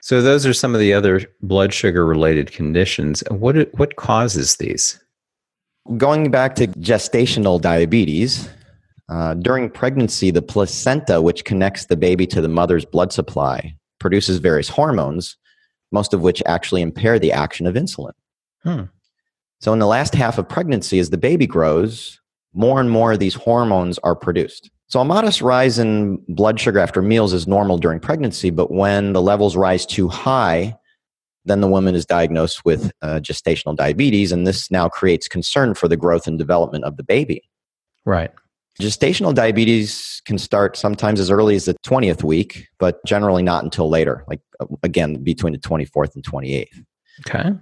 [0.00, 3.22] So those are some of the other blood sugar related conditions.
[3.30, 5.02] What what causes these?
[5.96, 8.48] Going back to gestational diabetes,
[9.08, 14.36] uh, during pregnancy, the placenta, which connects the baby to the mother's blood supply, produces
[14.36, 15.38] various hormones,
[15.90, 18.12] most of which actually impair the action of insulin.
[18.62, 18.82] Hmm.
[19.62, 22.20] So, in the last half of pregnancy, as the baby grows,
[22.52, 24.70] more and more of these hormones are produced.
[24.88, 29.14] So, a modest rise in blood sugar after meals is normal during pregnancy, but when
[29.14, 30.76] the levels rise too high,
[31.46, 35.88] then the woman is diagnosed with uh, gestational diabetes, and this now creates concern for
[35.88, 37.40] the growth and development of the baby.
[38.04, 38.32] Right.
[38.80, 43.88] Gestational diabetes can start sometimes as early as the 20th week, but generally not until
[43.88, 46.84] later, like uh, again, between the 24th and 28th.
[47.20, 47.52] Okay.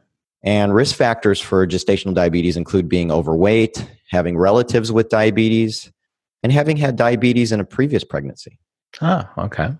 [0.44, 5.92] And risk factors for gestational diabetes include being overweight, having relatives with diabetes,
[6.42, 8.58] and having had diabetes in a previous pregnancy.
[9.00, 9.70] Ah, okay.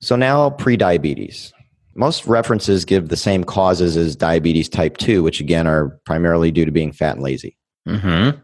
[0.00, 1.52] So now prediabetes.
[1.94, 6.64] Most references give the same causes as diabetes type 2, which again are primarily due
[6.64, 7.56] to being fat and lazy.
[7.88, 8.38] Mm-hmm.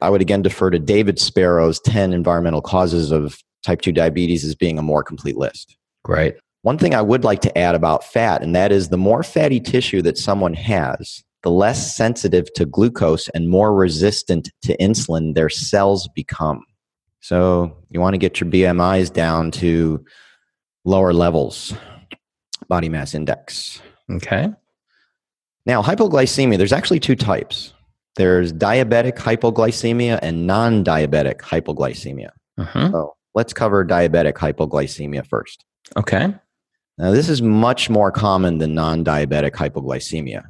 [0.00, 4.54] I would again defer to David Spero's 10 environmental causes of type 2 diabetes as
[4.54, 5.76] being a more complete list.
[6.04, 6.36] Great.
[6.62, 9.60] One thing I would like to add about fat, and that is the more fatty
[9.60, 15.48] tissue that someone has, the less sensitive to glucose and more resistant to insulin their
[15.48, 16.64] cells become.
[17.20, 20.04] So you want to get your BMIs down to
[20.84, 21.72] lower levels,
[22.68, 23.80] body mass index.
[24.10, 24.48] Okay.
[25.66, 27.72] Now, hypoglycemia, there's actually two types.
[28.16, 32.30] There's diabetic hypoglycemia and non diabetic hypoglycemia.
[32.58, 32.92] Mm-hmm.
[32.92, 35.64] So let's cover diabetic hypoglycemia first.
[35.96, 36.34] Okay.
[36.98, 40.44] Now, this is much more common than non diabetic hypoglycemia.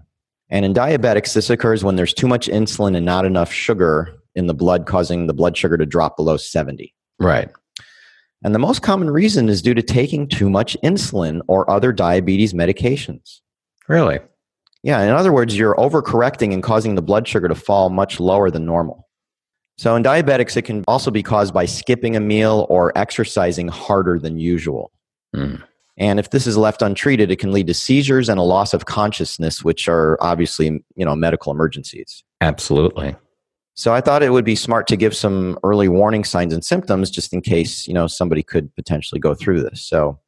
[0.48, 4.46] And in diabetics, this occurs when there's too much insulin and not enough sugar in
[4.46, 6.94] the blood, causing the blood sugar to drop below 70.
[7.18, 7.50] Right.
[8.44, 12.52] And the most common reason is due to taking too much insulin or other diabetes
[12.52, 13.40] medications.
[13.88, 14.20] Really?
[14.86, 18.52] Yeah, in other words, you're overcorrecting and causing the blood sugar to fall much lower
[18.52, 19.08] than normal.
[19.78, 24.20] So in diabetics, it can also be caused by skipping a meal or exercising harder
[24.20, 24.92] than usual.
[25.34, 25.60] Mm.
[25.98, 28.84] And if this is left untreated, it can lead to seizures and a loss of
[28.84, 32.22] consciousness, which are obviously, you know, medical emergencies.
[32.40, 33.16] Absolutely.
[33.74, 37.10] So I thought it would be smart to give some early warning signs and symptoms
[37.10, 39.84] just in case, you know, somebody could potentially go through this.
[39.84, 40.20] So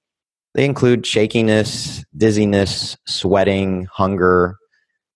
[0.55, 4.57] they include shakiness, dizziness, sweating, hunger,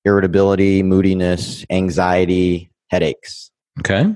[0.05, 3.51] irritability, moodiness, anxiety, headaches.
[3.81, 4.15] Okay.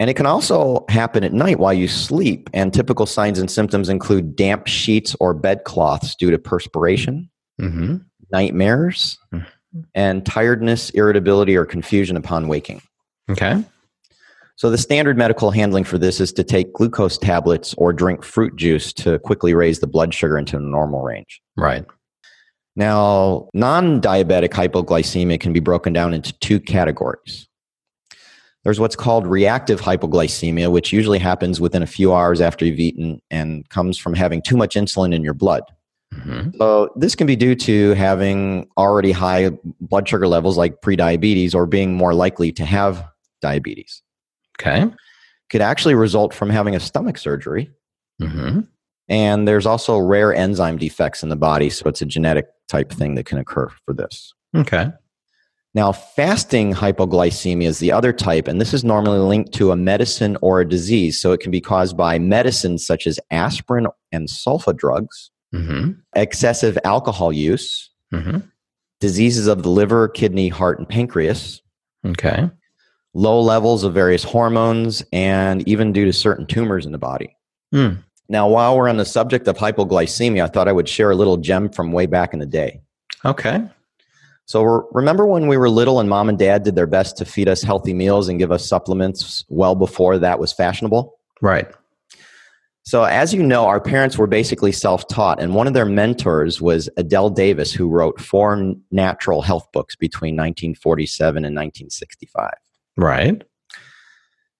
[0.00, 2.50] And it can also happen at night while you sleep.
[2.52, 7.28] And typical signs and symptoms include damp sheets or bedcloths due to perspiration,
[7.60, 7.96] Mm-hmm.
[8.32, 9.46] nightmares, Mhm.
[9.94, 12.80] and tiredness, irritability, or confusion upon waking.
[13.30, 13.62] Okay.
[14.56, 18.56] So, the standard medical handling for this is to take glucose tablets or drink fruit
[18.56, 21.40] juice to quickly raise the blood sugar into a normal range.
[21.56, 21.84] Right.
[22.76, 27.48] Now, non diabetic hypoglycemia can be broken down into two categories.
[28.64, 33.20] There's what's called reactive hypoglycemia, which usually happens within a few hours after you've eaten
[33.30, 35.64] and comes from having too much insulin in your blood.
[36.14, 36.56] Mm-hmm.
[36.58, 39.50] So, this can be due to having already high
[39.80, 43.04] blood sugar levels like prediabetes or being more likely to have
[43.40, 44.02] diabetes.
[44.62, 44.86] Okay.
[45.50, 47.70] Could actually result from having a stomach surgery.
[48.20, 48.60] Mm-hmm.
[49.08, 51.68] And there's also rare enzyme defects in the body.
[51.68, 54.32] So, it's a genetic type thing that can occur for this.
[54.56, 54.88] Okay.
[55.74, 60.36] Now, fasting hypoglycemia is the other type, and this is normally linked to a medicine
[60.42, 61.20] or a disease.
[61.20, 65.90] So, it can be caused by medicines such as aspirin and sulfa drugs, Mm-hmm.
[66.16, 68.38] excessive alcohol use, Mm-hmm.
[69.00, 71.60] diseases of the liver, kidney, heart, and pancreas,
[72.06, 72.48] Okay.
[73.14, 77.36] Low levels of various hormones, and even due to certain tumors in the body.
[77.74, 78.02] Mm.
[78.28, 81.36] Now, while we're on the subject of hypoglycemia, I thought I would share a little
[81.36, 82.80] gem from way back in the day.
[83.24, 83.68] Okay.
[84.46, 87.48] So, remember when we were little and mom and dad did their best to feed
[87.48, 91.18] us healthy meals and give us supplements well before that was fashionable?
[91.40, 91.70] Right.
[92.84, 96.60] So, as you know, our parents were basically self taught, and one of their mentors
[96.60, 102.50] was Adelle Davis, who wrote four natural health books between 1947 and 1965.
[102.96, 103.42] Right.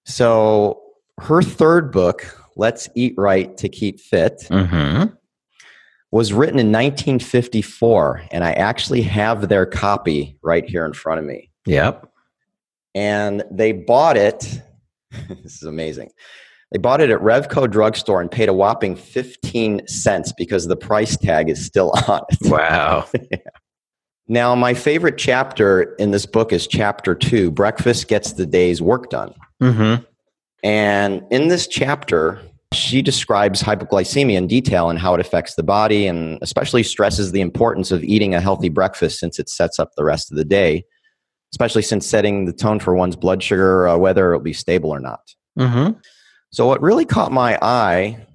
[0.05, 0.81] So,
[1.21, 2.25] her third book,
[2.55, 5.13] Let's Eat Right to Keep Fit, Mm-hmm.
[6.11, 11.25] was written in 1954, and I actually have their copy right here in front of
[11.25, 11.51] me.
[11.65, 12.09] Yep.
[12.95, 14.61] And they bought it.
[15.43, 16.11] this is amazing.
[16.71, 21.15] They bought it at Revco drugstore and paid a whopping 15 cents because the price
[21.15, 22.51] tag is still on it.
[22.51, 23.05] Wow.
[24.27, 29.09] Now, my favorite chapter in this book is chapter two Breakfast Gets the Day's Work
[29.09, 29.33] Done.
[29.61, 30.03] Mm-hmm.
[30.63, 32.39] And in this chapter,
[32.71, 37.41] she describes hypoglycemia in detail and how it affects the body, and especially stresses the
[37.41, 40.85] importance of eating a healthy breakfast since it sets up the rest of the day,
[41.51, 45.01] especially since setting the tone for one's blood sugar, uh, whether it'll be stable or
[45.01, 45.21] not.
[45.59, 45.99] Mm-hmm.
[46.51, 48.25] So, what really caught my eye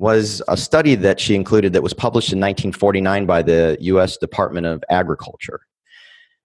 [0.00, 4.16] was a study that she included that was published in 1949 by the U.S.
[4.16, 5.60] Department of Agriculture.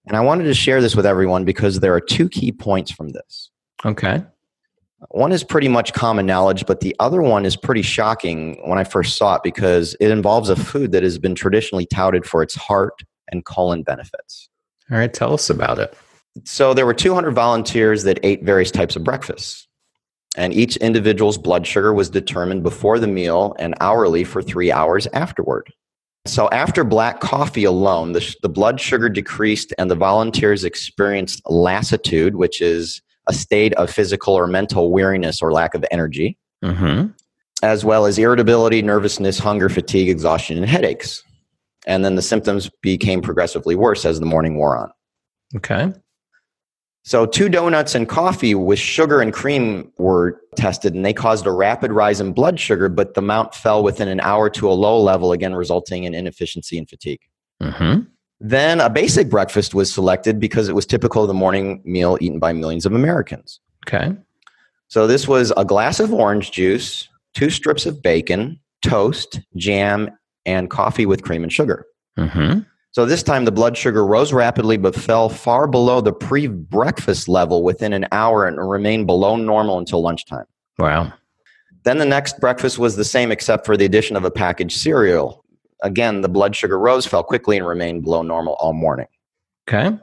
[0.05, 3.09] And I wanted to share this with everyone because there are two key points from
[3.09, 3.49] this.
[3.85, 4.23] Okay.
[5.09, 8.83] One is pretty much common knowledge, but the other one is pretty shocking when I
[8.83, 12.55] first saw it because it involves a food that has been traditionally touted for its
[12.55, 14.49] heart and colon benefits.
[14.91, 15.13] All right.
[15.13, 15.95] Tell us about it.
[16.43, 19.65] So there were 200 volunteers that ate various types of breakfasts.
[20.35, 25.07] And each individual's blood sugar was determined before the meal and hourly for three hours
[25.13, 25.71] afterward.
[26.27, 31.41] So, after black coffee alone, the, sh- the blood sugar decreased and the volunteers experienced
[31.45, 37.09] lassitude, which is a state of physical or mental weariness or lack of energy, Mm-hmm.
[37.61, 41.23] as well as irritability, nervousness, hunger, fatigue, exhaustion, and headaches.
[41.85, 44.91] And then the symptoms became progressively worse as the morning wore on.
[45.55, 45.93] Okay.
[47.07, 51.51] So, two donuts and coffee with sugar and cream were tested, and they caused a
[51.51, 54.99] rapid rise in blood sugar, but the amount fell within an hour to a low
[54.99, 57.21] level, again, resulting in inefficiency and fatigue.
[57.61, 58.09] Mm-hmm.
[58.39, 62.39] Then a basic breakfast was selected because it was typical of the morning meal eaten
[62.39, 63.59] by millions of Americans.
[63.87, 64.15] Okay.
[64.87, 70.09] So, this was a glass of orange juice, two strips of bacon, toast, jam,
[70.47, 71.85] and coffee with cream and sugar.
[72.17, 72.61] Mm-hmm.
[72.95, 77.27] So this time the blood sugar rose rapidly but fell far below the pre breakfast
[77.27, 80.45] level within an hour and remained below normal until lunchtime.
[80.79, 81.11] Wow.
[81.83, 85.43] Then the next breakfast was the same except for the addition of a packaged cereal.
[85.83, 89.07] Again, the blood sugar rose, fell quickly, and remained below normal all morning.
[89.67, 89.97] Okay.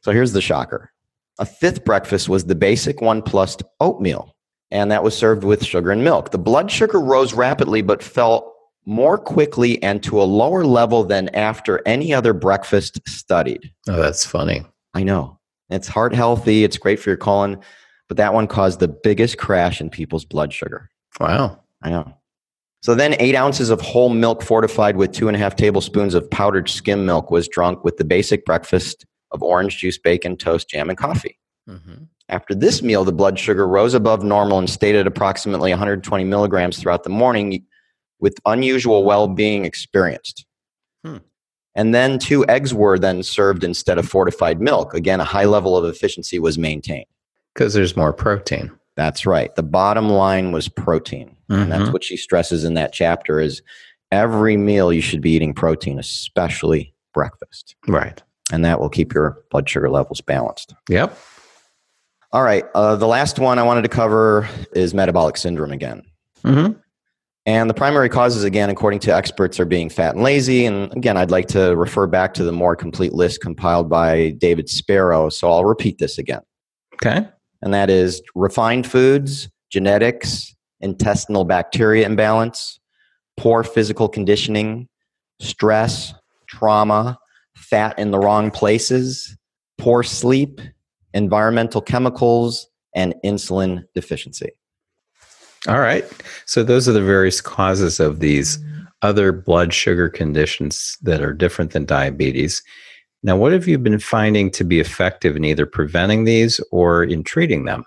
[0.00, 0.90] So here's the shocker
[1.38, 4.34] a fifth breakfast was the basic one plus oatmeal,
[4.72, 6.32] and that was served with sugar and milk.
[6.32, 8.51] The blood sugar rose rapidly but fell
[8.84, 13.72] more quickly and to a lower level than after any other breakfast studied.
[13.88, 14.64] Oh, that's funny.
[14.94, 15.38] I know.
[15.70, 17.58] It's heart healthy, it's great for your colon,
[18.08, 20.90] but that one caused the biggest crash in people's blood sugar.
[21.18, 21.60] Wow.
[21.82, 22.14] I know.
[22.82, 26.28] So then, eight ounces of whole milk fortified with two and a half tablespoons of
[26.28, 30.88] powdered skim milk was drunk with the basic breakfast of orange juice, bacon, toast, jam,
[30.88, 31.38] and coffee.
[31.68, 32.04] Mm-hmm.
[32.28, 36.78] After this meal, the blood sugar rose above normal and stayed at approximately 120 milligrams
[36.78, 37.64] throughout the morning
[38.22, 40.46] with unusual well being experienced.
[41.04, 41.18] Hmm.
[41.74, 44.94] And then two eggs were then served instead of fortified milk.
[44.94, 47.06] Again, a high level of efficiency was maintained.
[47.52, 48.70] Because there's more protein.
[48.96, 49.54] That's right.
[49.56, 51.36] The bottom line was protein.
[51.48, 51.92] And that's Mhm.
[51.92, 53.60] what she stresses in that chapter is
[54.10, 57.74] every meal you should be eating protein, especially breakfast.
[57.88, 58.22] Right.
[58.52, 60.74] And that will keep your blood sugar levels balanced.
[60.88, 61.14] Yep.
[62.32, 62.64] All right.
[62.74, 66.04] Uh, the last one I wanted to cover is metabolic syndrome again.
[66.44, 66.72] Mm-hmm.
[67.44, 70.64] And the primary causes, again, according to experts, are being fat and lazy.
[70.64, 74.68] And again, I'd like to refer back to the more complete list compiled by David
[74.68, 75.28] Spero.
[75.28, 76.42] So I'll repeat this again.
[76.94, 77.26] Okay.
[77.60, 82.78] And that is refined foods, genetics, intestinal bacteria imbalance,
[83.36, 84.88] poor physical conditioning,
[85.40, 86.14] stress,
[86.48, 87.18] trauma,
[87.56, 89.36] fat in the wrong places,
[89.78, 90.60] poor sleep,
[91.12, 94.50] environmental chemicals, and insulin deficiency.
[95.68, 96.04] All right.
[96.46, 98.58] So those are the various causes of these
[99.02, 102.62] other blood sugar conditions that are different than diabetes.
[103.22, 107.22] Now, what have you been finding to be effective in either preventing these or in
[107.22, 107.84] treating them?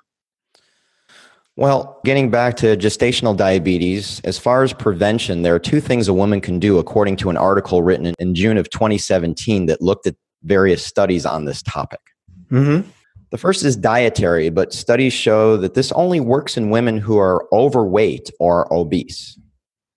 [1.57, 6.13] Well, getting back to gestational diabetes, as far as prevention, there are two things a
[6.13, 10.15] woman can do, according to an article written in, June of 2017 that looked at
[10.43, 12.01] various studies on this topic.
[12.51, 12.89] Mm-hmm.
[13.35, 17.45] The first is dietary, but studies show that this only works in women who are
[17.51, 19.37] overweight or obese.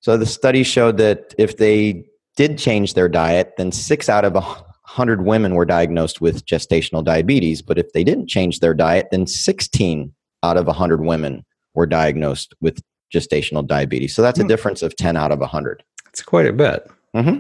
[0.01, 2.03] So the study showed that if they
[2.36, 7.05] did change their diet, then six out of a 100 women were diagnosed with gestational
[7.05, 7.62] diabetes.
[7.62, 10.12] But if they didn't change their diet, then 16
[10.43, 12.80] out of 100 women were diagnosed with
[13.14, 14.16] gestational diabetes.
[14.16, 14.49] So that's a Hmm.
[14.49, 15.84] difference of 10 out of 100.
[16.09, 16.91] It's quite a bit.
[17.14, 17.39] hmm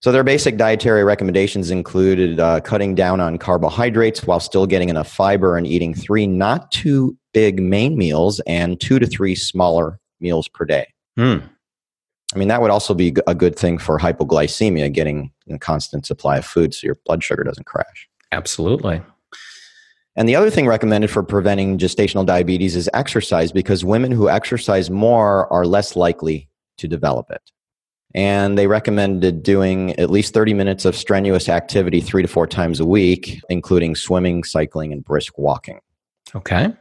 [0.00, 5.08] So their basic dietary recommendations included uh, cutting down on carbohydrates while still getting enough
[5.08, 10.48] fiber and eating three not too big main meals and two to three smaller meals
[10.48, 10.86] per day.
[11.16, 11.38] Hmm.
[12.34, 16.38] I mean, that would also be a good thing for hypoglycemia, getting a constant supply
[16.38, 18.08] of food so your blood sugar doesn't crash.
[18.32, 19.00] Absolutely.
[20.16, 24.90] And the other thing recommended for preventing gestational diabetes is exercise because women who exercise
[24.90, 27.42] more are less likely to develop it.
[28.16, 32.80] And they recommended doing at least 30 minutes of strenuous activity three to four times
[32.80, 35.80] a week, including swimming, cycling, and brisk walking.
[36.34, 36.72] Okay.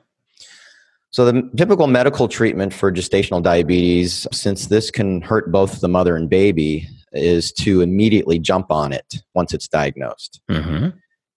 [1.11, 6.15] So, the typical medical treatment for gestational diabetes, since this can hurt both the mother
[6.15, 10.41] and baby, is to immediately jump on it once it's diagnosed.
[10.49, 10.87] hmm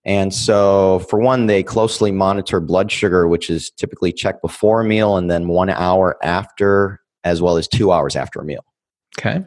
[0.04, 4.84] And so, for one, they closely monitor blood sugar, which is typically checked before a
[4.84, 8.64] meal and then one hour after, as well as two hours after a meal.
[9.18, 9.44] Okay.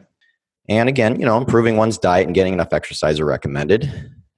[0.68, 3.90] And again, you know, improving one's diet and getting enough exercise are recommended.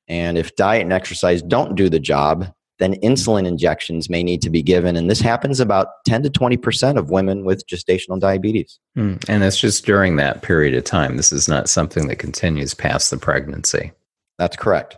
[0.09, 4.51] And if diet and exercise don't do the job, then insulin injections may need to
[4.51, 4.97] be given.
[4.97, 8.79] And this happens about 10 to 20% of women with gestational diabetes.
[8.95, 9.17] Hmm.
[9.29, 11.17] And it's just during that period of time.
[11.17, 13.93] This is not something that continues past the pregnancy.
[14.39, 14.97] That's correct.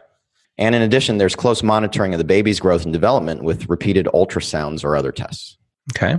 [0.58, 4.84] And in addition, there's close monitoring of the baby's growth and development with repeated ultrasounds
[4.84, 5.58] or other tests.
[5.94, 6.18] Okay.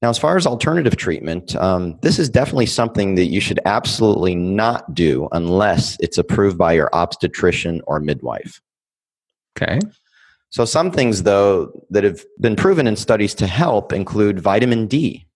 [0.00, 4.36] Now, as far as alternative treatment, um, this is definitely something that you should absolutely
[4.36, 8.60] not do unless it's approved by your obstetrician or midwife.
[9.56, 9.80] Okay.
[10.50, 15.26] So, some things, though, that have been proven in studies to help include vitamin D.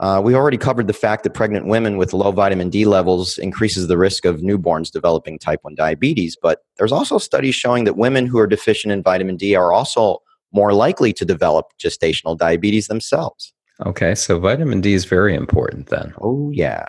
[0.00, 3.86] Uh, we already covered the fact that pregnant women with low vitamin D levels increases
[3.88, 8.24] the risk of newborns developing type 1 diabetes, but there's also studies showing that women
[8.24, 10.18] who are deficient in vitamin D are also
[10.52, 13.52] more likely to develop gestational diabetes themselves.
[13.84, 14.14] Okay.
[14.14, 16.12] So vitamin D is very important then.
[16.20, 16.86] Oh, yeah.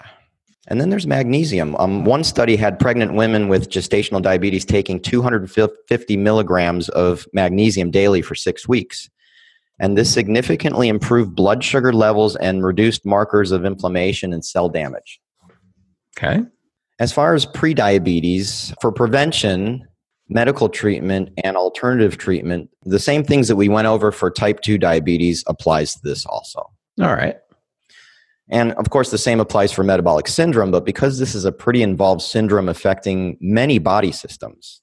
[0.67, 1.75] And then there's magnesium.
[1.77, 8.21] Um, one study had pregnant women with gestational diabetes taking 250 milligrams of magnesium daily
[8.21, 9.09] for six weeks.
[9.79, 15.19] And this significantly improved blood sugar levels and reduced markers of inflammation and cell damage.
[16.17, 16.41] Okay.
[16.99, 19.87] As far as prediabetes, for prevention,
[20.27, 24.77] medical treatment, and alternative treatment, the same things that we went over for type 2
[24.77, 26.69] diabetes applies to this also.
[26.99, 27.37] All right.
[28.49, 31.83] And of course, the same applies for metabolic syndrome, but because this is a pretty
[31.83, 34.81] involved syndrome affecting many body systems,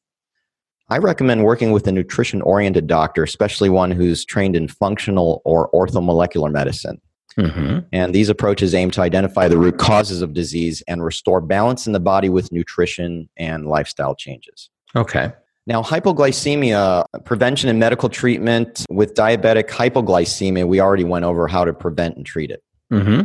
[0.89, 5.69] I recommend working with a nutrition oriented doctor, especially one who's trained in functional or
[5.73, 7.01] orthomolecular medicine.
[7.37, 11.89] hmm And these approaches aim to identify the root causes of disease and restore balance
[11.89, 14.71] in the body with nutrition and lifestyle changes.
[14.95, 15.33] Okay.
[15.67, 21.73] Now, hypoglycemia prevention and medical treatment with diabetic hypoglycemia, we already went over how to
[21.73, 22.63] prevent and treat it.
[22.91, 23.23] hmm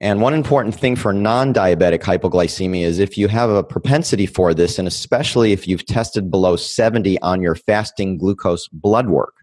[0.00, 4.54] And one important thing for non diabetic hypoglycemia is if you have a propensity for
[4.54, 9.34] this, and especially if you've tested below 70 on your fasting glucose blood work,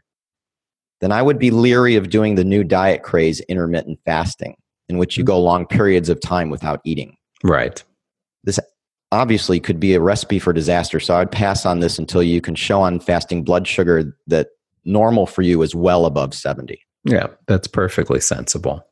[1.01, 4.55] then I would be leery of doing the new diet craze, intermittent fasting,
[4.89, 7.15] in which you go long periods of time without eating.
[7.43, 7.83] Right.
[9.11, 10.99] Obviously, could be a recipe for disaster.
[10.99, 14.49] So I'd pass on this until you can show on fasting blood sugar that
[14.85, 16.79] normal for you is well above 70.
[17.03, 17.27] Yeah.
[17.47, 18.85] That's perfectly sensible.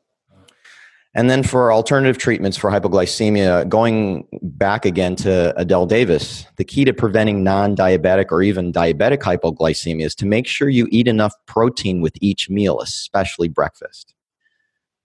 [1.15, 6.85] And then for alternative treatments for hypoglycemia, going back again to Adelle Davis, the key
[6.85, 11.33] to preventing non diabetic or even diabetic hypoglycemia is to make sure you eat enough
[11.47, 14.13] protein with each meal, especially breakfast.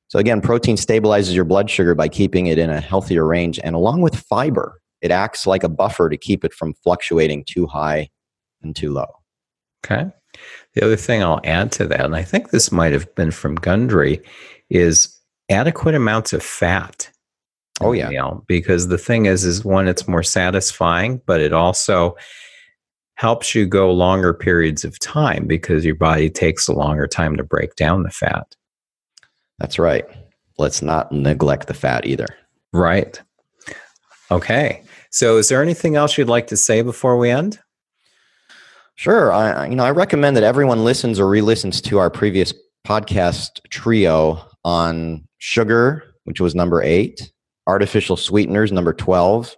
[0.09, 3.59] So, again, protein stabilizes your blood sugar by keeping it in a healthier range.
[3.65, 7.67] And along with fiber, it acts like a buffer to keep it from fluctuating too
[7.67, 8.09] high
[8.63, 9.07] and too low.
[9.85, 10.11] Okay.
[10.73, 13.57] The other thing I'll add to that, and I think this might have been from
[13.57, 14.23] Gundry,
[14.71, 15.15] is
[15.51, 17.11] adequate amounts of fat.
[17.81, 18.09] Oh, yeah.
[18.09, 18.45] meal.
[18.47, 22.17] because the thing is, is one, it's more satisfying, but it also
[23.17, 27.45] helps you go longer periods of time because your body takes a longer time to
[27.45, 28.55] break down the fat.
[29.59, 30.07] That's right.
[30.57, 32.29] Let's not neglect the fat either.
[32.73, 33.21] Right.
[34.31, 34.84] Okay.
[35.15, 37.61] So, is there anything else you'd like to say before we end?
[38.97, 39.33] Sure.
[39.33, 42.53] I, I- you know, I recommend that everyone listens or re-listens to our previous
[42.85, 47.31] podcast trio on sugar, which was number eight,
[47.69, 49.57] artificial sweeteners, number 12,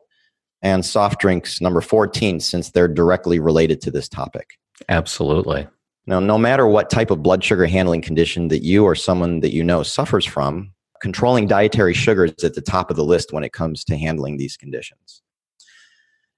[0.60, 4.58] and soft drinks, number 14, since they're directly related to this topic.
[4.90, 5.66] Absolutely.
[6.06, 9.54] Now, no matter what type of blood sugar handling condition that you or someone that
[9.54, 13.42] you know suffers from, controlling dietary sugar is at the top of the list when
[13.42, 15.22] it comes to handling these conditions.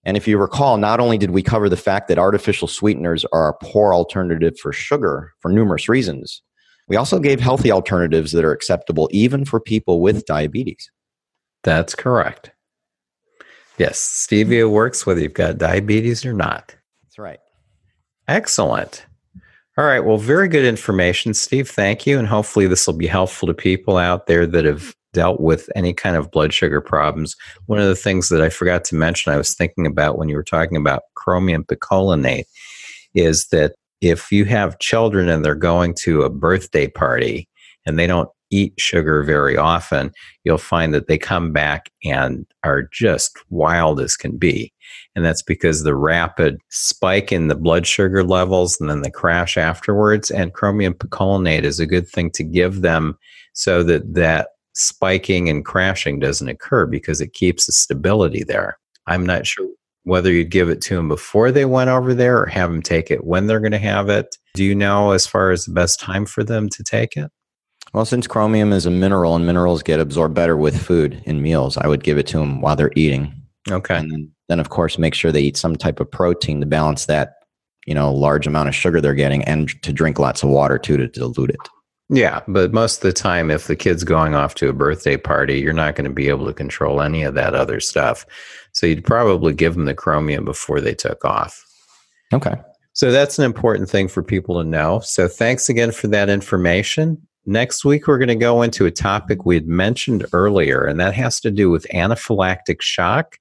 [0.09, 3.51] And if you recall, not only did we cover the fact that artificial sweeteners are
[3.51, 6.41] a poor alternative for sugar for numerous reasons,
[6.89, 10.91] We also gave healthy alternatives that are acceptable even for people with diabetes.
[11.63, 12.51] That's correct.
[13.77, 16.75] Yes, stevia works whether you've got diabetes or not.
[17.05, 17.41] That's right.
[18.27, 19.07] Excellent.
[19.77, 20.01] All right.
[20.01, 21.71] Well, very good information, Steve.
[21.71, 22.19] Thank you.
[22.19, 25.93] And hopefully, this will be helpful to people out there that have dealt with any
[25.93, 27.35] kind of blood sugar problems.
[27.67, 30.37] One of the things that I forgot to mention, I was thinking about when you
[30.37, 32.45] were talking about chromium picolinate,
[33.15, 37.49] is that if you have children and they're going to a birthday party
[37.87, 40.11] and they don't eat sugar very often,
[40.45, 44.73] you'll find that they come back and are just wild as can be.
[45.15, 49.59] And that's because the rapid spike in the blood sugar levels and then the crash
[49.59, 50.31] afterwards.
[50.31, 53.19] And chromium picolinate is a good thing to give them
[53.53, 54.49] so that that
[54.79, 58.79] spiking and crashing doesn't occur because it keeps the stability there.
[59.07, 59.67] I'm not sure
[60.05, 63.11] whether you'd give it to them before they went over there or have them take
[63.11, 64.37] it when they're going to have it.
[64.55, 67.31] Do you know as far as the best time for them to take it?
[67.93, 71.77] Well, since chromium is a mineral and minerals get absorbed better with food in meals,
[71.77, 73.35] I would give it to them while they're eating.
[73.71, 73.97] Okay.
[73.97, 77.07] And then, then of course, make sure they eat some type of protein to balance
[77.07, 77.35] that,
[77.87, 80.97] you know, large amount of sugar they're getting and to drink lots of water too
[80.97, 81.61] to dilute it.
[82.11, 85.61] Yeah, but most of the time, if the kid's going off to a birthday party,
[85.61, 88.25] you're not going to be able to control any of that other stuff.
[88.73, 91.63] So you'd probably give them the chromium before they took off.
[92.33, 92.55] Okay.
[92.95, 95.01] So that's an important thing for people to know.
[95.01, 97.21] So thanks again for that information.
[97.45, 101.15] Next week, we're going to go into a topic we had mentioned earlier, and that
[101.15, 103.39] has to do with anaphylactic shock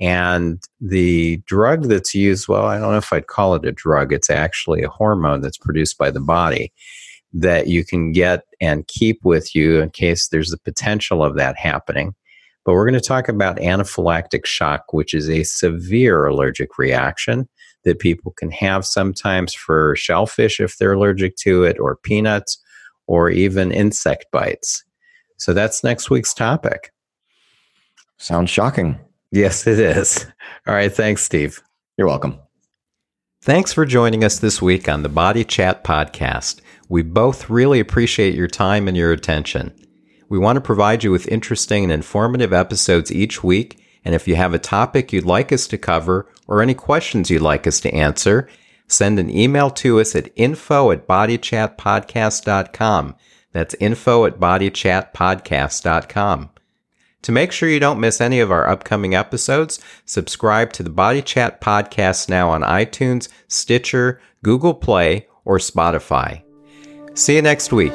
[0.00, 2.46] and the drug that's used.
[2.48, 5.58] Well, I don't know if I'd call it a drug, it's actually a hormone that's
[5.58, 6.72] produced by the body
[7.32, 11.56] that you can get and keep with you in case there's the potential of that
[11.56, 12.14] happening.
[12.64, 17.48] But we're going to talk about anaphylactic shock, which is a severe allergic reaction
[17.84, 22.58] that people can have sometimes for shellfish if they're allergic to it, or peanuts,
[23.06, 24.84] or even insect bites.
[25.36, 26.92] So that's next week's topic.
[28.18, 28.98] Sounds shocking.
[29.30, 30.26] Yes, it is.
[30.66, 30.92] All right.
[30.92, 31.62] Thanks, Steve.
[31.96, 32.40] You're welcome.
[33.46, 36.60] Thanks for joining us this week on the Body Chat Podcast.
[36.88, 39.72] We both really appreciate your time and your attention.
[40.28, 43.78] We want to provide you with interesting and informative episodes each week.
[44.04, 47.40] And if you have a topic you'd like us to cover or any questions you'd
[47.40, 48.48] like us to answer,
[48.88, 53.14] send an email to us at info at bodychatpodcast.com.
[53.52, 56.50] That's info at bodychatpodcast.com.
[57.26, 61.20] To make sure you don't miss any of our upcoming episodes, subscribe to the Body
[61.20, 66.44] Chat Podcast now on iTunes, Stitcher, Google Play, or Spotify.
[67.14, 67.94] See you next week.